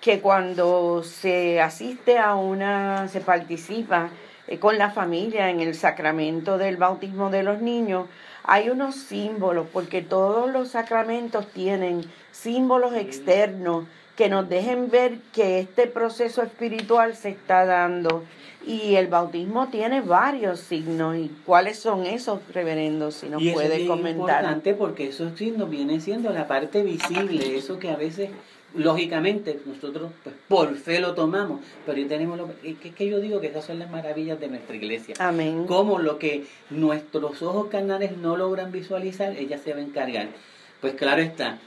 que 0.02 0.20
cuando 0.20 1.04
se 1.04 1.62
asiste 1.62 2.18
a 2.18 2.36
una, 2.36 3.08
se 3.08 3.22
participa 3.22 4.10
eh, 4.48 4.60
con 4.60 4.78
la 4.78 4.92
familia 4.92 5.50
en 5.50 5.60
el 5.60 5.76
sacramento 5.76 6.58
del 6.58 6.78
bautismo 6.78 7.30
de 7.30 7.44
los 7.44 7.62
niños, 7.62 8.08
hay 8.44 8.70
unos 8.70 8.96
símbolos, 8.96 9.68
porque 9.72 10.02
todos 10.02 10.52
los 10.52 10.70
sacramentos 10.70 11.48
tienen 11.52 12.04
símbolos 12.32 12.96
externos 12.96 13.86
que 14.19 14.27
nos 14.27 14.49
dejen 14.49 14.91
ver 14.91 15.19
que 15.34 15.62
este 15.62 15.88
proceso 15.88 16.43
espiritual 16.43 17.15
se 17.15 17.29
está 17.29 17.65
dando. 17.65 18.25
Y 18.67 18.95
el 18.95 19.08
bautismo 19.08 19.69
tiene 19.69 20.01
varios 20.01 20.60
signos. 20.60 21.15
¿Y 21.15 21.32
cuáles 21.45 21.79
son 21.79 22.05
esos, 22.05 22.41
reverendo? 22.53 23.12
Si 23.12 23.29
nos 23.29 23.41
y 23.41 23.47
eso 23.47 23.55
puede 23.55 23.84
es 23.84 23.88
comentar. 23.88 24.41
importante 24.41 24.73
porque 24.73 25.08
esos 25.08 25.38
signos 25.38 25.69
vienen 25.69 26.01
siendo 26.01 26.34
la 26.34 26.49
parte 26.49 26.84
visible, 26.84 27.55
eso 27.55 27.79
que 27.79 27.91
a 27.91 27.95
veces, 27.95 28.29
lógicamente, 28.75 29.58
nosotros 29.65 30.12
pues, 30.21 30.36
por 30.49 30.75
fe 30.75 30.99
lo 30.99 31.13
tomamos, 31.13 31.62
pero 31.86 31.97
ahí 31.97 32.03
tenemos 32.03 32.38
lo 32.38 32.49
es 32.62 32.77
que, 32.77 32.91
que 32.91 33.08
yo 33.08 33.21
digo 33.21 33.39
que 33.39 33.47
esas 33.47 33.63
son 33.63 33.79
las 33.79 33.89
maravillas 33.89 34.38
de 34.38 34.49
nuestra 34.49 34.75
iglesia. 34.75 35.15
Amén. 35.19 35.65
Como 35.65 35.99
lo 35.99 36.19
que 36.19 36.45
nuestros 36.69 37.41
ojos 37.41 37.67
carnales 37.69 38.17
no 38.17 38.36
logran 38.36 38.73
visualizar, 38.73 39.38
ella 39.38 39.58
se 39.58 39.71
va 39.71 39.79
a 39.79 39.84
encargar. 39.84 40.27
Pues 40.82 40.95
claro 40.95 41.21
está, 41.21 41.58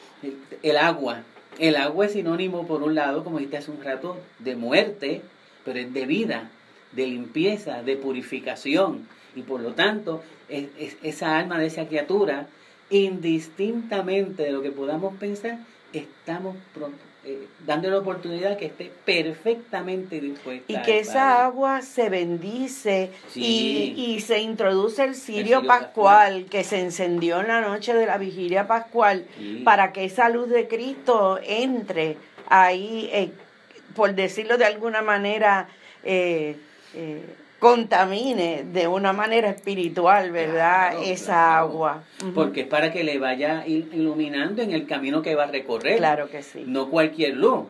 el 0.62 0.76
agua. 0.76 1.22
El 1.58 1.76
agua 1.76 2.06
es 2.06 2.12
sinónimo, 2.12 2.66
por 2.66 2.82
un 2.82 2.94
lado, 2.94 3.24
como 3.24 3.38
dijiste 3.38 3.58
hace 3.58 3.70
un 3.70 3.82
rato, 3.82 4.18
de 4.38 4.56
muerte, 4.56 5.22
pero 5.64 5.78
es 5.78 5.92
de 5.92 6.06
vida, 6.06 6.50
de 6.92 7.06
limpieza, 7.06 7.82
de 7.82 7.96
purificación. 7.96 9.06
Y 9.36 9.42
por 9.42 9.60
lo 9.60 9.72
tanto, 9.74 10.22
es, 10.48 10.68
es- 10.78 10.96
esa 11.02 11.38
alma 11.38 11.58
de 11.58 11.66
esa 11.66 11.86
criatura, 11.86 12.48
indistintamente 12.90 14.42
de 14.44 14.52
lo 14.52 14.62
que 14.62 14.70
podamos 14.72 15.14
pensar, 15.16 15.58
estamos 15.92 16.56
pro- 16.74 16.90
eh, 17.24 17.46
dándole 17.64 17.94
la 17.94 18.00
oportunidad 18.00 18.56
que 18.56 18.66
esté 18.66 18.90
perfectamente 19.04 20.20
dispuesta. 20.20 20.64
Y 20.72 20.82
que 20.82 20.98
esa 20.98 21.44
agua 21.44 21.80
se 21.82 22.08
bendice 22.08 23.11
Sí. 23.28 23.94
y, 23.96 24.14
y 24.14 24.20
se 24.20 24.40
introduce 24.40 25.04
el 25.04 25.14
cirio 25.14 25.42
cirio 25.61 25.66
pascual 25.66 26.46
que 26.50 26.64
se 26.64 26.80
encendió 26.80 27.40
en 27.40 27.48
la 27.48 27.61
noche 27.61 27.94
de 27.94 28.06
la 28.06 28.18
vigilia 28.18 28.66
pascual 28.66 29.24
Sí. 29.38 29.62
para 29.64 29.92
que 29.92 30.04
esa 30.04 30.28
luz 30.28 30.48
de 30.48 30.66
Cristo 30.68 31.38
entre 31.46 32.16
ahí, 32.48 33.08
eh, 33.12 33.30
por 33.94 34.14
decirlo 34.14 34.58
de 34.58 34.64
alguna 34.64 35.00
manera, 35.02 35.68
eh, 36.04 36.56
eh, 36.94 37.22
contamine 37.62 38.64
de 38.72 38.88
una 38.88 39.12
manera 39.12 39.48
espiritual, 39.51 40.33
¿verdad? 40.33 40.90
Claro, 40.90 41.03
esa 41.05 41.25
claro. 41.33 41.59
agua. 41.64 42.03
Porque 42.35 42.62
es 42.62 42.66
para 42.66 42.92
que 42.92 43.05
le 43.05 43.18
vaya 43.18 43.64
il- 43.66 43.88
iluminando 43.94 44.62
en 44.62 44.72
el 44.72 44.85
camino 44.87 45.22
que 45.22 45.37
va 45.37 45.44
a 45.44 45.46
recorrer. 45.46 45.98
Claro 45.98 46.29
que 46.29 46.42
sí. 46.42 46.64
No 46.66 46.90
cualquier 46.90 47.37
luz. 47.37 47.66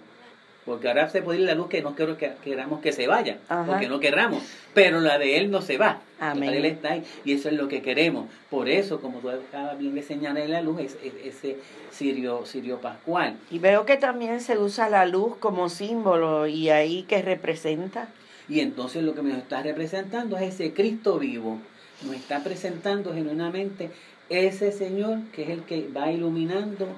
Porque 0.64 0.88
ahora 0.88 1.08
se 1.10 1.22
puede 1.22 1.40
ir 1.40 1.46
la 1.46 1.54
luz 1.56 1.68
que 1.68 1.82
no 1.82 1.94
quiero 1.96 2.16
que 2.16 2.32
queramos 2.44 2.80
que 2.80 2.92
se 2.92 3.06
vaya, 3.08 3.38
Ajá. 3.48 3.66
porque 3.66 3.88
no 3.88 3.98
querramos, 3.98 4.44
pero 4.74 5.00
la 5.00 5.18
de 5.18 5.36
él 5.38 5.50
no 5.50 5.60
se 5.60 5.76
va. 5.76 5.98
Amén. 6.20 6.46
La 6.46 6.50
de 6.52 6.58
él 6.58 6.64
está 6.66 6.92
ahí 6.92 7.02
y 7.24 7.32
eso 7.34 7.48
es 7.48 7.54
lo 7.56 7.66
que 7.68 7.82
queremos. 7.82 8.26
Por 8.48 8.68
eso, 8.68 9.00
como 9.00 9.18
tú 9.18 9.28
acabas 9.28 9.76
bien 9.78 9.94
de 9.94 10.02
señalar 10.02 10.48
la 10.48 10.60
luz, 10.62 10.80
es, 10.80 10.96
es- 11.04 11.34
ese 11.36 11.56
sirio, 11.90 12.46
sirio 12.46 12.78
pascual. 12.80 13.36
Y 13.50 13.58
veo 13.58 13.84
que 13.84 13.96
también 13.96 14.40
se 14.40 14.56
usa 14.56 14.88
la 14.88 15.04
luz 15.04 15.36
como 15.38 15.68
símbolo 15.68 16.46
y 16.46 16.70
ahí 16.70 17.02
que 17.02 17.20
representa. 17.22 18.08
Y 18.48 18.60
entonces 18.60 19.02
lo 19.02 19.14
que 19.14 19.22
nos 19.22 19.38
está 19.38 19.62
representando 19.62 20.36
es 20.36 20.54
ese 20.54 20.72
Cristo 20.72 21.18
vivo. 21.18 21.58
Nos 22.04 22.16
está 22.16 22.42
presentando 22.42 23.14
genuinamente 23.14 23.90
ese 24.28 24.72
Señor 24.72 25.18
que 25.32 25.42
es 25.44 25.50
el 25.50 25.62
que 25.62 25.88
va 25.94 26.10
iluminando 26.10 26.88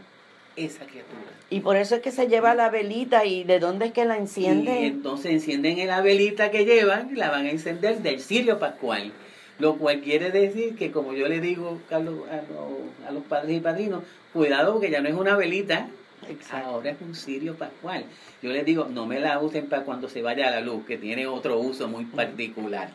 esa 0.57 0.87
criatura. 0.87 1.21
Y 1.51 1.61
por 1.61 1.77
eso 1.77 1.97
es 1.97 2.01
que 2.01 2.11
se 2.13 2.29
lleva 2.29 2.55
la 2.55 2.71
velita 2.71 3.25
y 3.25 3.45
de 3.45 3.59
dónde 3.59 3.87
es 3.87 3.93
que 3.93 4.05
la 4.05 4.17
Y 4.17 4.21
encienden. 4.21 4.85
entonces 4.85 5.33
encienden 5.33 5.87
la 5.87 6.01
velita 6.01 6.51
que 6.51 6.65
llevan 6.65 7.11
y 7.13 7.17
la 7.17 7.31
van 7.31 7.47
a 7.47 7.51
encender 7.51 7.99
del 7.99 8.21
cirio 8.21 8.59
pascual. 8.59 9.13
Lo 9.59 9.77
cual 9.77 10.01
quiere 10.01 10.31
decir 10.31 10.75
que, 10.75 10.91
como 10.91 11.13
yo 11.13 11.29
le 11.29 11.41
digo 11.41 11.79
Carlos, 11.89 12.21
a, 12.29 12.37
los, 12.37 13.09
a 13.09 13.13
los 13.13 13.23
padres 13.25 13.57
y 13.57 13.61
padrinos, 13.61 14.03
cuidado 14.33 14.73
porque 14.73 14.91
ya 14.91 15.01
no 15.01 15.09
es 15.09 15.15
una 15.15 15.37
velita, 15.37 15.89
Exacto. 16.29 16.69
ahora 16.69 16.91
es 16.91 17.01
un 17.01 17.15
cirio 17.15 17.55
pascual. 17.55 18.05
Yo 18.43 18.51
les 18.51 18.65
digo, 18.65 18.87
no 18.91 19.07
me 19.07 19.21
la 19.21 19.39
usen 19.41 19.67
para 19.69 19.85
cuando 19.85 20.09
se 20.09 20.23
vaya 20.23 20.51
la 20.51 20.61
luz, 20.61 20.85
que 20.87 20.99
tiene 20.99 21.27
otro 21.27 21.59
uso 21.59 21.89
muy 21.89 22.05
particular. 22.05 22.91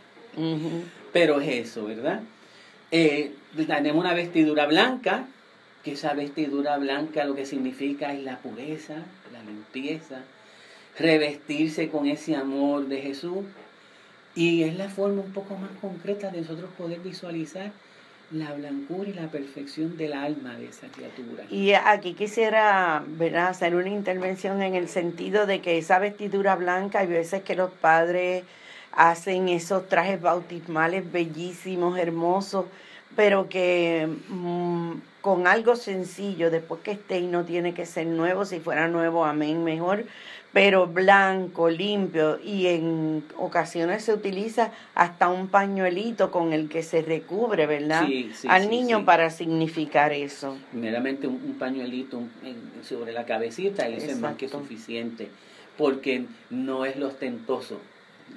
Pero 1.11 1.41
es 1.41 1.67
eso, 1.67 1.85
¿verdad? 1.85 2.21
Eh, 2.91 3.33
tenemos 3.55 4.03
una 4.03 4.13
vestidura 4.13 4.65
blanca, 4.67 5.27
que 5.83 5.93
esa 5.93 6.13
vestidura 6.13 6.77
blanca 6.77 7.25
lo 7.25 7.35
que 7.35 7.45
significa 7.45 8.13
es 8.13 8.23
la 8.23 8.39
pureza, 8.39 8.95
la 9.31 9.43
limpieza, 9.43 10.21
revestirse 10.97 11.89
con 11.89 12.07
ese 12.07 12.35
amor 12.35 12.87
de 12.87 13.01
Jesús. 13.01 13.45
Y 14.35 14.63
es 14.63 14.77
la 14.77 14.89
forma 14.89 15.21
un 15.21 15.33
poco 15.33 15.55
más 15.55 15.71
concreta 15.81 16.29
de 16.29 16.41
nosotros 16.41 16.69
poder 16.77 16.99
visualizar 16.99 17.71
la 18.31 18.53
blancura 18.53 19.09
y 19.09 19.13
la 19.13 19.27
perfección 19.27 19.97
del 19.97 20.13
alma 20.13 20.55
de 20.55 20.67
esa 20.67 20.87
criatura. 20.87 21.43
Y 21.49 21.73
aquí 21.73 22.13
quisiera 22.13 23.03
hacer 23.47 23.75
una 23.75 23.89
intervención 23.89 24.61
en 24.61 24.75
el 24.75 24.87
sentido 24.87 25.45
de 25.45 25.61
que 25.61 25.77
esa 25.77 25.99
vestidura 25.99 26.55
blanca, 26.55 26.99
hay 26.99 27.07
veces 27.07 27.43
que 27.43 27.55
los 27.55 27.71
padres 27.71 28.43
hacen 28.91 29.49
esos 29.49 29.87
trajes 29.87 30.21
bautismales 30.21 31.11
bellísimos, 31.11 31.97
hermosos, 31.97 32.65
pero 33.15 33.49
que 33.49 34.07
mm, 34.29 34.93
con 35.21 35.47
algo 35.47 35.75
sencillo, 35.75 36.51
después 36.51 36.81
que 36.81 36.91
esté 36.91 37.19
y 37.19 37.27
no 37.27 37.43
tiene 37.43 37.73
que 37.73 37.85
ser 37.85 38.07
nuevo, 38.07 38.45
si 38.45 38.59
fuera 38.59 38.87
nuevo, 38.87 39.25
amén, 39.25 39.63
mejor, 39.63 40.05
pero 40.51 40.87
blanco, 40.87 41.69
limpio, 41.69 42.39
y 42.43 42.67
en 42.67 43.23
ocasiones 43.37 44.03
se 44.03 44.13
utiliza 44.13 44.71
hasta 44.95 45.29
un 45.29 45.47
pañuelito 45.47 46.31
con 46.31 46.53
el 46.53 46.69
que 46.69 46.81
se 46.81 47.01
recubre, 47.03 47.67
¿verdad? 47.67 48.05
Sí, 48.07 48.31
sí, 48.33 48.47
Al 48.49 48.63
sí, 48.63 48.67
niño 48.69 49.05
para 49.05 49.29
significar 49.29 50.11
eso. 50.11 50.57
meramente 50.73 51.27
un, 51.27 51.35
un 51.35 51.53
pañuelito 51.59 52.17
un- 52.17 52.31
en- 52.43 52.83
sobre 52.83 53.11
la 53.13 53.25
cabecita 53.25 53.87
y 53.87 53.93
eso 53.95 54.11
es 54.11 54.19
más 54.19 54.35
que 54.37 54.47
suficiente 54.49 55.29
porque 55.77 56.25
no 56.49 56.85
es 56.85 56.95
lo 56.97 57.07
ostentoso 57.07 57.79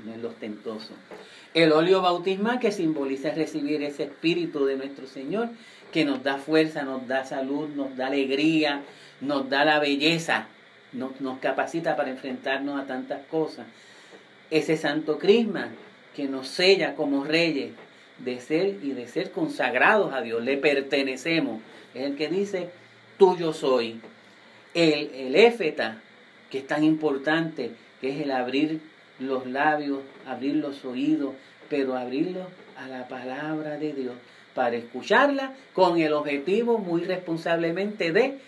no 0.05 0.12
es 0.14 0.20
lo 0.22 0.29
ostentoso 0.29 0.94
el 1.55 1.72
óleo 1.72 2.01
bautismal 2.01 2.59
que 2.61 2.72
simboliza 2.72 3.31
recibir 3.31 3.83
ese 3.83 4.05
espíritu 4.05 4.64
de 4.64 4.77
nuestro 4.77 5.07
Señor 5.07 5.48
que 5.92 6.05
nos 6.07 6.22
da 6.22 6.37
fuerza, 6.38 6.83
nos 6.83 7.07
da 7.09 7.25
salud, 7.25 7.68
nos 7.70 7.94
da 7.96 8.07
alegría, 8.07 8.83
nos 9.20 9.51
da 9.51 9.64
la 9.66 9.79
belleza, 9.79 10.46
nos, 10.92 11.20
nos 11.20 11.38
capacita 11.38 11.96
para 11.96 12.11
enfrentarnos 12.11 12.81
a 12.81 12.87
tantas 12.87 13.24
cosas. 13.26 13.66
Ese 14.50 14.76
santo 14.76 15.18
crisma 15.18 15.68
que 16.14 16.28
nos 16.28 16.48
sella 16.48 16.94
como 16.94 17.24
reyes 17.24 17.72
de 18.18 18.40
ser 18.40 18.78
y 18.83 18.92
de 18.92 19.09
ser 19.09 19.31
consagrados 19.31 20.12
a 20.12 20.20
Dios, 20.20 20.42
le 20.44 20.57
pertenecemos. 20.57 21.61
Es 21.94 22.05
el 22.05 22.16
que 22.16 22.28
dice, 22.28 22.70
tuyo 23.18 23.52
soy. 23.52 24.00
El, 24.74 25.11
el 25.14 25.37
éfeta, 25.37 25.98
que 26.50 26.59
es 26.59 26.66
tan 26.66 26.85
importante, 26.85 27.72
que 28.00 28.11
es 28.11 28.20
el 28.22 28.31
abrir 28.31 28.81
los 29.18 29.46
labios, 29.46 30.00
abrir 30.26 30.57
los 30.57 30.85
oídos, 30.85 31.35
pero 31.68 31.96
abrirlos 31.96 32.46
a 32.76 32.88
la 32.88 33.09
palabra 33.09 33.78
de 33.78 33.92
Dios 33.92 34.14
para 34.55 34.76
escucharla 34.76 35.55
con 35.72 35.98
el 35.98 36.12
objetivo 36.12 36.78
muy 36.78 37.02
responsablemente 37.05 38.12
de 38.12 38.38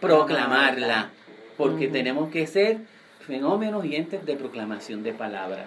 proclamarla, 0.00 1.10
porque 1.56 1.88
tenemos 1.88 2.30
que 2.30 2.46
ser 2.46 2.78
fenómenos 3.26 3.84
y 3.84 3.96
entes 3.96 4.24
de 4.26 4.36
proclamación 4.36 5.02
de 5.02 5.12
palabra. 5.12 5.66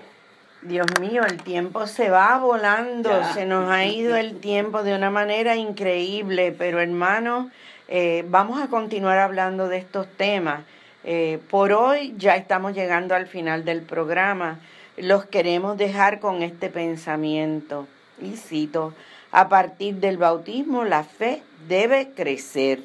Dios 0.61 0.87
mío, 0.99 1.23
el 1.23 1.41
tiempo 1.43 1.85
se 1.85 2.09
va 2.09 2.37
volando, 2.39 3.09
Ya. 3.09 3.33
se 3.33 3.45
nos 3.45 3.69
ha 3.69 3.85
ido 3.85 4.15
el 4.15 4.39
tiempo 4.39 4.83
de 4.83 4.95
una 4.95 5.11
manera 5.11 5.55
increíble, 5.55 6.53
pero 6.57 6.79
hermanos, 6.79 7.51
eh, 7.87 8.25
vamos 8.29 8.61
a 8.61 8.67
continuar 8.67 9.19
hablando 9.19 9.67
de 9.67 9.77
estos 9.77 10.07
temas. 10.07 10.61
Eh, 11.03 11.39
por 11.51 11.71
hoy 11.71 12.15
ya 12.17 12.35
estamos 12.35 12.73
llegando 12.73 13.13
al 13.13 13.27
final 13.27 13.63
del 13.63 13.81
programa. 13.83 14.59
Los 14.97 15.25
queremos 15.25 15.77
dejar 15.77 16.19
con 16.19 16.41
este 16.41 16.69
pensamiento. 16.69 17.87
Y 18.19 18.37
cito, 18.37 18.93
a 19.31 19.49
partir 19.49 19.95
del 19.95 20.17
bautismo 20.17 20.83
la 20.83 21.03
fe 21.03 21.43
debe 21.67 22.09
crecer. 22.15 22.79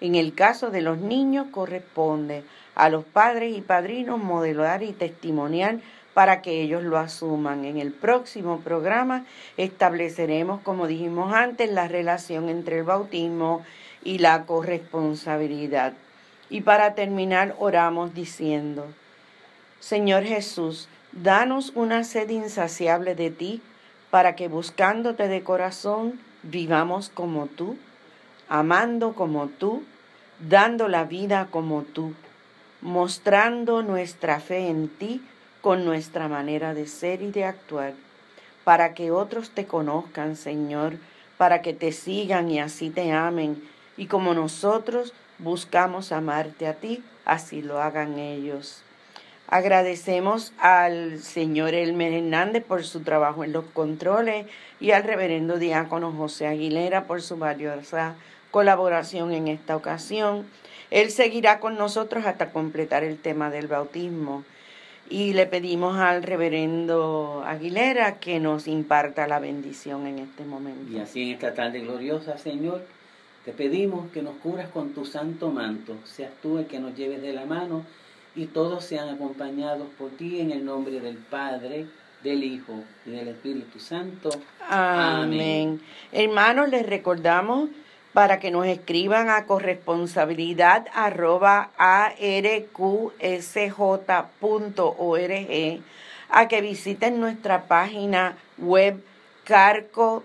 En 0.00 0.14
el 0.14 0.34
caso 0.34 0.70
de 0.70 0.80
los 0.80 0.98
niños 0.98 1.48
corresponde 1.50 2.44
a 2.74 2.88
los 2.88 3.04
padres 3.04 3.56
y 3.56 3.60
padrinos 3.60 4.18
modelar 4.18 4.82
y 4.82 4.92
testimoniar 4.92 5.80
para 6.14 6.42
que 6.42 6.62
ellos 6.62 6.82
lo 6.82 6.98
asuman. 6.98 7.64
En 7.64 7.78
el 7.78 7.92
próximo 7.92 8.60
programa 8.60 9.24
estableceremos, 9.56 10.60
como 10.62 10.86
dijimos 10.86 11.32
antes, 11.32 11.70
la 11.70 11.88
relación 11.88 12.48
entre 12.48 12.78
el 12.78 12.84
bautismo 12.84 13.64
y 14.02 14.18
la 14.18 14.46
corresponsabilidad. 14.46 15.92
Y 16.50 16.62
para 16.62 16.94
terminar, 16.94 17.54
oramos 17.58 18.14
diciendo, 18.14 18.86
Señor 19.80 20.24
Jesús, 20.24 20.88
danos 21.12 21.72
una 21.74 22.04
sed 22.04 22.30
insaciable 22.30 23.14
de 23.14 23.30
ti, 23.30 23.62
para 24.10 24.34
que 24.36 24.48
buscándote 24.48 25.28
de 25.28 25.42
corazón 25.42 26.18
vivamos 26.42 27.10
como 27.10 27.46
tú, 27.46 27.76
amando 28.48 29.12
como 29.14 29.48
tú, 29.48 29.84
dando 30.40 30.88
la 30.88 31.04
vida 31.04 31.48
como 31.50 31.82
tú, 31.82 32.14
mostrando 32.80 33.82
nuestra 33.82 34.40
fe 34.40 34.68
en 34.68 34.88
ti 34.88 35.22
con 35.60 35.84
nuestra 35.84 36.28
manera 36.28 36.74
de 36.74 36.86
ser 36.86 37.22
y 37.22 37.30
de 37.30 37.44
actuar, 37.44 37.94
para 38.64 38.94
que 38.94 39.10
otros 39.10 39.50
te 39.50 39.66
conozcan, 39.66 40.36
Señor, 40.36 40.98
para 41.36 41.62
que 41.62 41.74
te 41.74 41.92
sigan 41.92 42.50
y 42.50 42.60
así 42.60 42.90
te 42.90 43.12
amen, 43.12 43.62
y 43.96 44.06
como 44.06 44.34
nosotros 44.34 45.12
buscamos 45.38 46.12
amarte 46.12 46.66
a 46.66 46.74
ti, 46.74 47.02
así 47.24 47.62
lo 47.62 47.80
hagan 47.82 48.18
ellos. 48.18 48.82
Agradecemos 49.50 50.52
al 50.58 51.20
señor 51.20 51.72
Elmer 51.72 52.12
Hernández 52.12 52.62
por 52.62 52.84
su 52.84 53.00
trabajo 53.00 53.44
en 53.44 53.52
los 53.52 53.64
controles 53.64 54.46
y 54.78 54.90
al 54.90 55.04
reverendo 55.04 55.58
diácono 55.58 56.12
José 56.12 56.46
Aguilera 56.46 57.04
por 57.04 57.22
su 57.22 57.38
valiosa 57.38 58.14
colaboración 58.50 59.32
en 59.32 59.48
esta 59.48 59.76
ocasión. 59.76 60.46
Él 60.90 61.10
seguirá 61.10 61.60
con 61.60 61.76
nosotros 61.76 62.24
hasta 62.26 62.50
completar 62.50 63.04
el 63.04 63.18
tema 63.18 63.50
del 63.50 63.66
bautismo. 63.66 64.44
Y 65.10 65.32
le 65.32 65.46
pedimos 65.46 65.96
al 65.98 66.22
reverendo 66.22 67.42
Aguilera 67.46 68.18
que 68.18 68.40
nos 68.40 68.68
imparta 68.68 69.26
la 69.26 69.38
bendición 69.38 70.06
en 70.06 70.18
este 70.18 70.44
momento. 70.44 70.92
Y 70.92 70.98
así 70.98 71.22
en 71.22 71.34
esta 71.34 71.54
tarde 71.54 71.80
gloriosa, 71.80 72.36
Señor, 72.36 72.84
te 73.44 73.52
pedimos 73.52 74.10
que 74.12 74.20
nos 74.20 74.36
cubras 74.36 74.68
con 74.68 74.92
tu 74.92 75.06
santo 75.06 75.50
manto, 75.50 75.96
seas 76.04 76.32
tú 76.42 76.58
el 76.58 76.66
que 76.66 76.78
nos 76.78 76.94
lleves 76.94 77.22
de 77.22 77.32
la 77.32 77.46
mano 77.46 77.84
y 78.34 78.46
todos 78.46 78.84
sean 78.84 79.08
acompañados 79.08 79.88
por 79.98 80.10
ti 80.10 80.40
en 80.40 80.50
el 80.50 80.64
nombre 80.64 81.00
del 81.00 81.16
Padre, 81.16 81.86
del 82.22 82.44
Hijo 82.44 82.84
y 83.06 83.10
del 83.10 83.28
Espíritu 83.28 83.78
Santo. 83.80 84.28
Amén. 84.68 85.80
Hermanos, 86.12 86.68
les 86.68 86.84
recordamos 86.84 87.70
para 88.18 88.40
que 88.40 88.50
nos 88.50 88.66
escriban 88.66 89.30
a 89.30 89.46
corresponsabilidad 89.46 90.88
arroba 90.92 91.70
arqsj.org, 91.78 93.00
a 96.28 96.48
que 96.48 96.60
visiten 96.60 97.20
nuestra 97.20 97.68
página 97.68 98.36
web 98.56 99.04
carcopr.org 99.44 100.18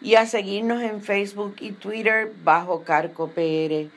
y 0.00 0.14
a 0.14 0.26
seguirnos 0.26 0.80
en 0.80 1.02
Facebook 1.02 1.56
y 1.58 1.72
Twitter 1.72 2.32
bajo 2.44 2.84
CarcoPR. 2.84 3.90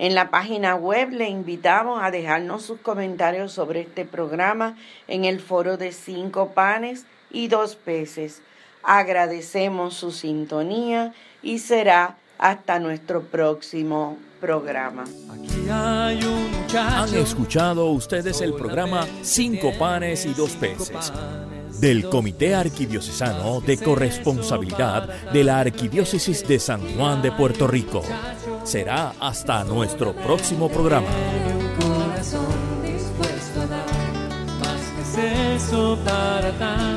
En 0.00 0.16
la 0.16 0.30
página 0.30 0.74
web 0.74 1.12
le 1.12 1.28
invitamos 1.28 2.02
a 2.02 2.10
dejarnos 2.10 2.64
sus 2.64 2.80
comentarios 2.80 3.52
sobre 3.52 3.82
este 3.82 4.04
programa 4.04 4.76
en 5.06 5.24
el 5.24 5.38
foro 5.38 5.76
de 5.76 5.92
cinco 5.92 6.48
panes 6.54 7.06
y 7.30 7.46
dos 7.46 7.76
peces. 7.76 8.42
Agradecemos 8.82 9.94
su 9.94 10.10
sintonía 10.10 11.12
y 11.42 11.58
será 11.58 12.16
hasta 12.38 12.78
nuestro 12.78 13.22
próximo 13.22 14.18
programa. 14.40 15.04
Han 15.68 17.14
escuchado 17.14 17.90
ustedes 17.90 18.40
el 18.40 18.54
programa 18.54 19.06
Cinco 19.22 19.72
panes 19.78 20.24
y 20.24 20.32
dos 20.32 20.52
peces 20.52 21.12
del 21.80 22.08
Comité 22.08 22.54
Arquidiocesano 22.54 23.60
de 23.60 23.78
Corresponsabilidad 23.78 25.30
de 25.32 25.44
la 25.44 25.60
Arquidiócesis 25.60 26.46
de 26.46 26.58
San 26.58 26.80
Juan 26.96 27.22
de 27.22 27.32
Puerto 27.32 27.66
Rico. 27.66 28.02
Será 28.64 29.14
hasta 29.20 29.64
nuestro 29.64 30.14
próximo 30.14 30.68
programa. 30.68 31.08
eso 35.60 35.98
para 36.04 36.50
tanta 36.52 36.76
gente. 36.78 36.89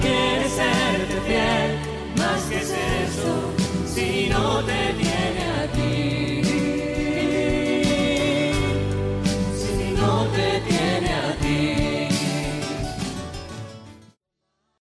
Quiere 0.00 0.48
serte 0.48 1.20
fiel. 1.26 1.78
Más 2.16 2.42
que 2.44 2.56
es 2.56 2.70
eso, 2.70 3.34
si 3.86 4.28
no 4.28 4.62
te 4.64 5.09